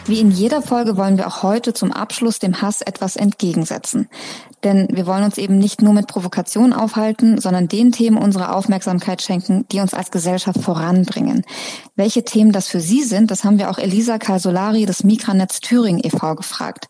[0.07, 4.09] Wie in jeder Folge wollen wir auch heute zum Abschluss dem Hass etwas entgegensetzen.
[4.65, 9.23] Denn wir wollen uns eben nicht nur mit Provokation aufhalten, sondern den Themen unsere Aufmerksamkeit
[9.23, 11.45] schenken, die uns als Gesellschaft voranbringen.
[11.95, 16.01] Welche Themen das für Sie sind, das haben wir auch Elisa Calsolari des Mikranetz Thüringen
[16.03, 16.35] e.V.
[16.37, 16.89] gefragt.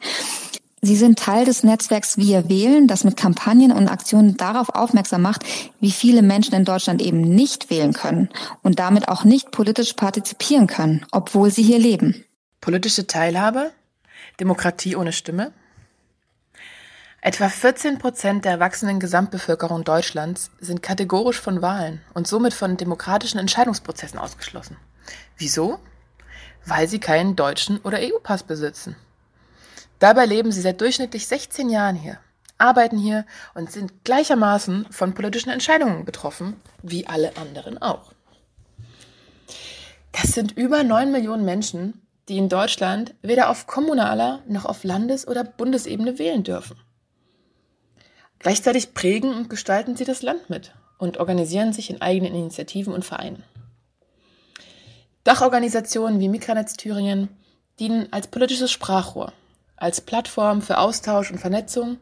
[0.82, 5.42] Sie sind Teil des Netzwerks Wir wählen, das mit Kampagnen und Aktionen darauf aufmerksam macht,
[5.80, 8.28] wie viele Menschen in Deutschland eben nicht wählen können
[8.62, 12.24] und damit auch nicht politisch partizipieren können, obwohl sie hier leben.
[12.60, 13.72] Politische Teilhabe?
[14.38, 15.52] Demokratie ohne Stimme?
[17.22, 23.38] Etwa 14 Prozent der erwachsenen Gesamtbevölkerung Deutschlands sind kategorisch von Wahlen und somit von demokratischen
[23.38, 24.76] Entscheidungsprozessen ausgeschlossen.
[25.36, 25.80] Wieso?
[26.66, 28.94] Weil sie keinen deutschen oder EU-Pass besitzen.
[29.98, 32.18] Dabei leben sie seit durchschnittlich 16 Jahren hier,
[32.58, 33.24] arbeiten hier
[33.54, 38.12] und sind gleichermaßen von politischen Entscheidungen betroffen, wie alle anderen auch.
[40.12, 45.28] Das sind über 9 Millionen Menschen, die in Deutschland weder auf kommunaler noch auf Landes-
[45.28, 46.78] oder Bundesebene wählen dürfen.
[48.38, 53.04] Gleichzeitig prägen und gestalten sie das Land mit und organisieren sich in eigenen Initiativen und
[53.04, 53.44] Vereinen.
[55.24, 57.28] Dachorganisationen wie Mikronetz Thüringen
[57.78, 59.32] dienen als politisches Sprachrohr,
[59.76, 61.98] als Plattform für Austausch und Vernetzung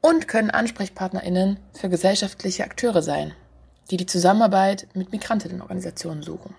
[0.00, 3.34] und können AnsprechpartnerInnen für gesellschaftliche Akteure sein,
[3.90, 6.54] die die Zusammenarbeit mit Migrantinnenorganisationen suchen.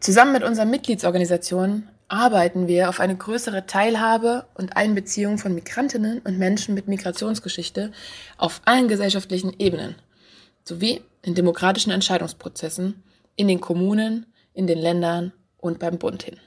[0.00, 6.38] Zusammen mit unseren Mitgliedsorganisationen arbeiten wir auf eine größere Teilhabe und Einbeziehung von Migrantinnen und
[6.38, 7.92] Menschen mit Migrationsgeschichte
[8.36, 9.96] auf allen gesellschaftlichen Ebenen
[10.64, 13.02] sowie in demokratischen Entscheidungsprozessen
[13.36, 16.38] in den Kommunen, in den Ländern und beim Bund hin.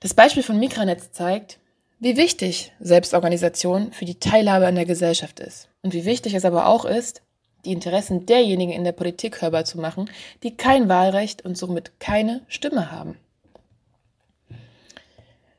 [0.00, 1.58] Das Beispiel von Mikranetz zeigt,
[1.98, 6.66] wie wichtig Selbstorganisation für die Teilhabe an der Gesellschaft ist und wie wichtig es aber
[6.66, 7.22] auch ist,
[7.66, 10.08] die Interessen derjenigen in der Politik hörbar zu machen,
[10.42, 13.18] die kein Wahlrecht und somit keine Stimme haben.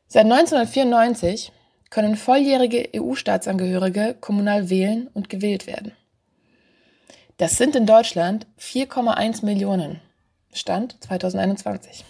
[0.07, 1.51] Seit 1994
[1.91, 5.91] können volljährige EU-Staatsangehörige kommunal wählen und gewählt werden.
[7.37, 10.01] Das sind in Deutschland 4,1 Millionen.
[10.53, 12.03] Stand 2021.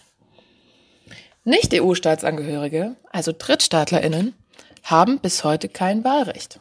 [1.43, 4.35] Nicht-EU-Staatsangehörige, also Drittstaatlerinnen,
[4.83, 6.59] haben bis heute kein Wahlrecht.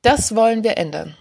[0.00, 1.14] Das wollen wir ändern.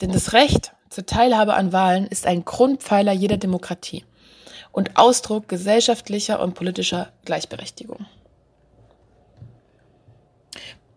[0.00, 4.04] Denn das Recht zur Teilhabe an Wahlen ist ein Grundpfeiler jeder Demokratie
[4.72, 8.06] und Ausdruck gesellschaftlicher und politischer Gleichberechtigung.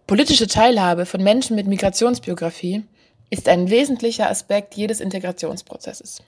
[0.07, 2.85] Politische Teilhabe von Menschen mit Migrationsbiografie
[3.29, 6.23] ist ein wesentlicher Aspekt jedes Integrationsprozesses.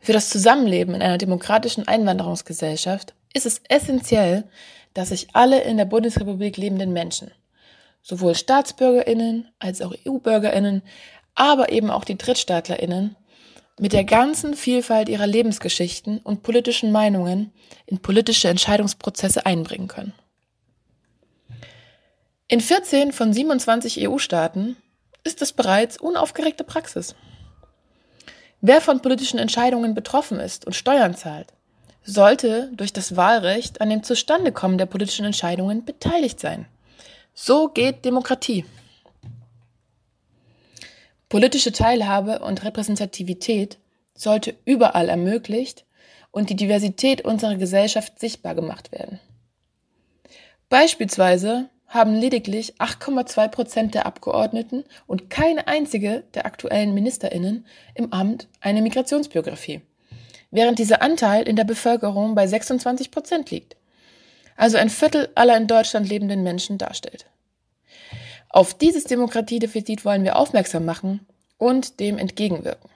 [0.00, 4.44] Für das Zusammenleben in einer demokratischen Einwanderungsgesellschaft ist es essentiell,
[4.94, 7.30] dass sich alle in der Bundesrepublik lebenden Menschen,
[8.02, 10.82] sowohl Staatsbürgerinnen als auch EU-Bürgerinnen,
[11.34, 13.16] aber eben auch die Drittstaatlerinnen,
[13.78, 17.52] mit der ganzen Vielfalt ihrer Lebensgeschichten und politischen Meinungen
[17.86, 20.12] in politische Entscheidungsprozesse einbringen können.
[22.48, 24.76] In 14 von 27 EU-Staaten
[25.24, 27.14] ist es bereits unaufgeregte Praxis.
[28.60, 31.52] Wer von politischen Entscheidungen betroffen ist und Steuern zahlt,
[32.02, 36.66] sollte durch das Wahlrecht an dem Zustandekommen der politischen Entscheidungen beteiligt sein.
[37.32, 38.64] So geht Demokratie.
[41.28, 43.78] Politische Teilhabe und Repräsentativität
[44.14, 45.84] sollte überall ermöglicht
[46.30, 49.20] und die Diversität unserer Gesellschaft sichtbar gemacht werden.
[50.68, 58.48] Beispielsweise haben lediglich 8,2 Prozent der Abgeordneten und keine einzige der aktuellen Ministerinnen im Amt
[58.60, 59.82] eine Migrationsbiografie,
[60.52, 63.76] während dieser Anteil in der Bevölkerung bei 26 Prozent liegt,
[64.56, 67.26] also ein Viertel aller in Deutschland lebenden Menschen darstellt.
[68.48, 71.26] Auf dieses Demokratiedefizit wollen wir aufmerksam machen
[71.58, 72.88] und dem entgegenwirken.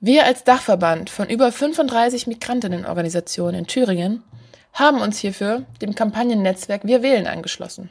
[0.00, 4.22] Wir als Dachverband von über 35 Migrantinnenorganisationen in Thüringen
[4.76, 7.88] haben uns hierfür dem Kampagnennetzwerk Wir wählen angeschlossen,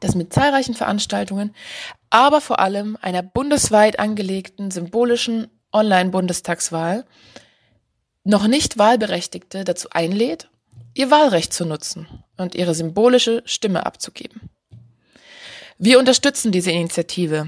[0.00, 1.54] das mit zahlreichen Veranstaltungen,
[2.10, 7.04] aber vor allem einer bundesweit angelegten symbolischen Online-Bundestagswahl
[8.24, 10.48] noch nicht Wahlberechtigte dazu einlädt,
[10.92, 12.06] ihr Wahlrecht zu nutzen
[12.36, 14.42] und ihre symbolische Stimme abzugeben.
[15.78, 17.46] Wir unterstützen diese Initiative,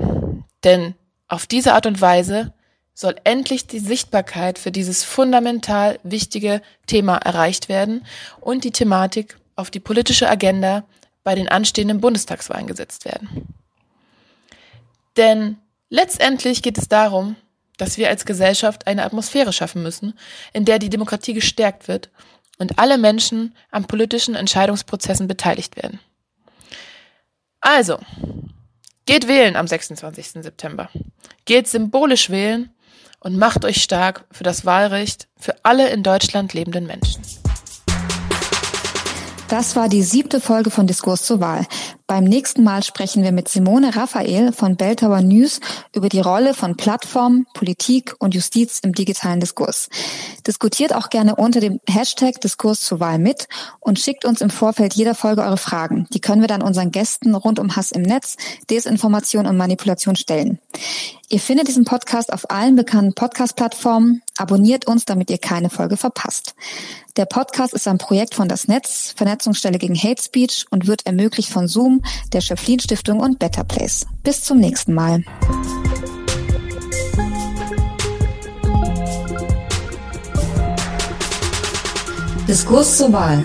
[0.64, 0.95] denn
[1.29, 2.53] auf diese Art und Weise
[2.97, 8.07] soll endlich die Sichtbarkeit für dieses fundamental wichtige Thema erreicht werden
[8.41, 10.83] und die Thematik auf die politische Agenda
[11.23, 13.55] bei den anstehenden Bundestagswahlen gesetzt werden.
[15.19, 15.59] Denn
[15.91, 17.37] letztendlich geht es darum,
[17.77, 20.19] dass wir als Gesellschaft eine Atmosphäre schaffen müssen,
[20.55, 22.09] in der die Demokratie gestärkt wird
[22.57, 26.01] und alle Menschen an politischen Entscheidungsprozessen beteiligt werden.
[27.61, 27.99] Also,
[29.05, 30.43] geht wählen am 26.
[30.43, 30.89] September.
[31.45, 32.71] Geht symbolisch wählen
[33.27, 37.22] und macht euch stark für das Wahlrecht für alle in Deutschland lebenden Menschen.
[39.49, 41.66] Das war die siebte Folge von Diskurs zur Wahl.
[42.09, 45.59] Beim nächsten Mal sprechen wir mit Simone Raphael von Belltower News
[45.93, 49.89] über die Rolle von Plattformen, Politik und Justiz im digitalen Diskurs.
[50.47, 53.49] Diskutiert auch gerne unter dem Hashtag Diskurs zur Wahl mit
[53.81, 56.07] und schickt uns im Vorfeld jeder Folge eure Fragen.
[56.13, 58.37] Die können wir dann unseren Gästen rund um Hass im Netz,
[58.71, 60.61] Desinformation und Manipulation stellen.
[61.29, 64.23] Ihr findet diesen Podcast auf allen bekannten Podcast-Plattformen.
[64.39, 66.55] Abonniert uns, damit ihr keine Folge verpasst.
[67.17, 71.51] Der Podcast ist ein Projekt von das Netz, Vernetzungsstelle gegen Hate Speech und wird ermöglicht
[71.51, 71.96] von Zoom,
[72.33, 74.07] der Schöpflin Stiftung und Better Place.
[74.23, 75.25] Bis zum nächsten Mal.
[82.49, 83.45] Diskurs zur Wahl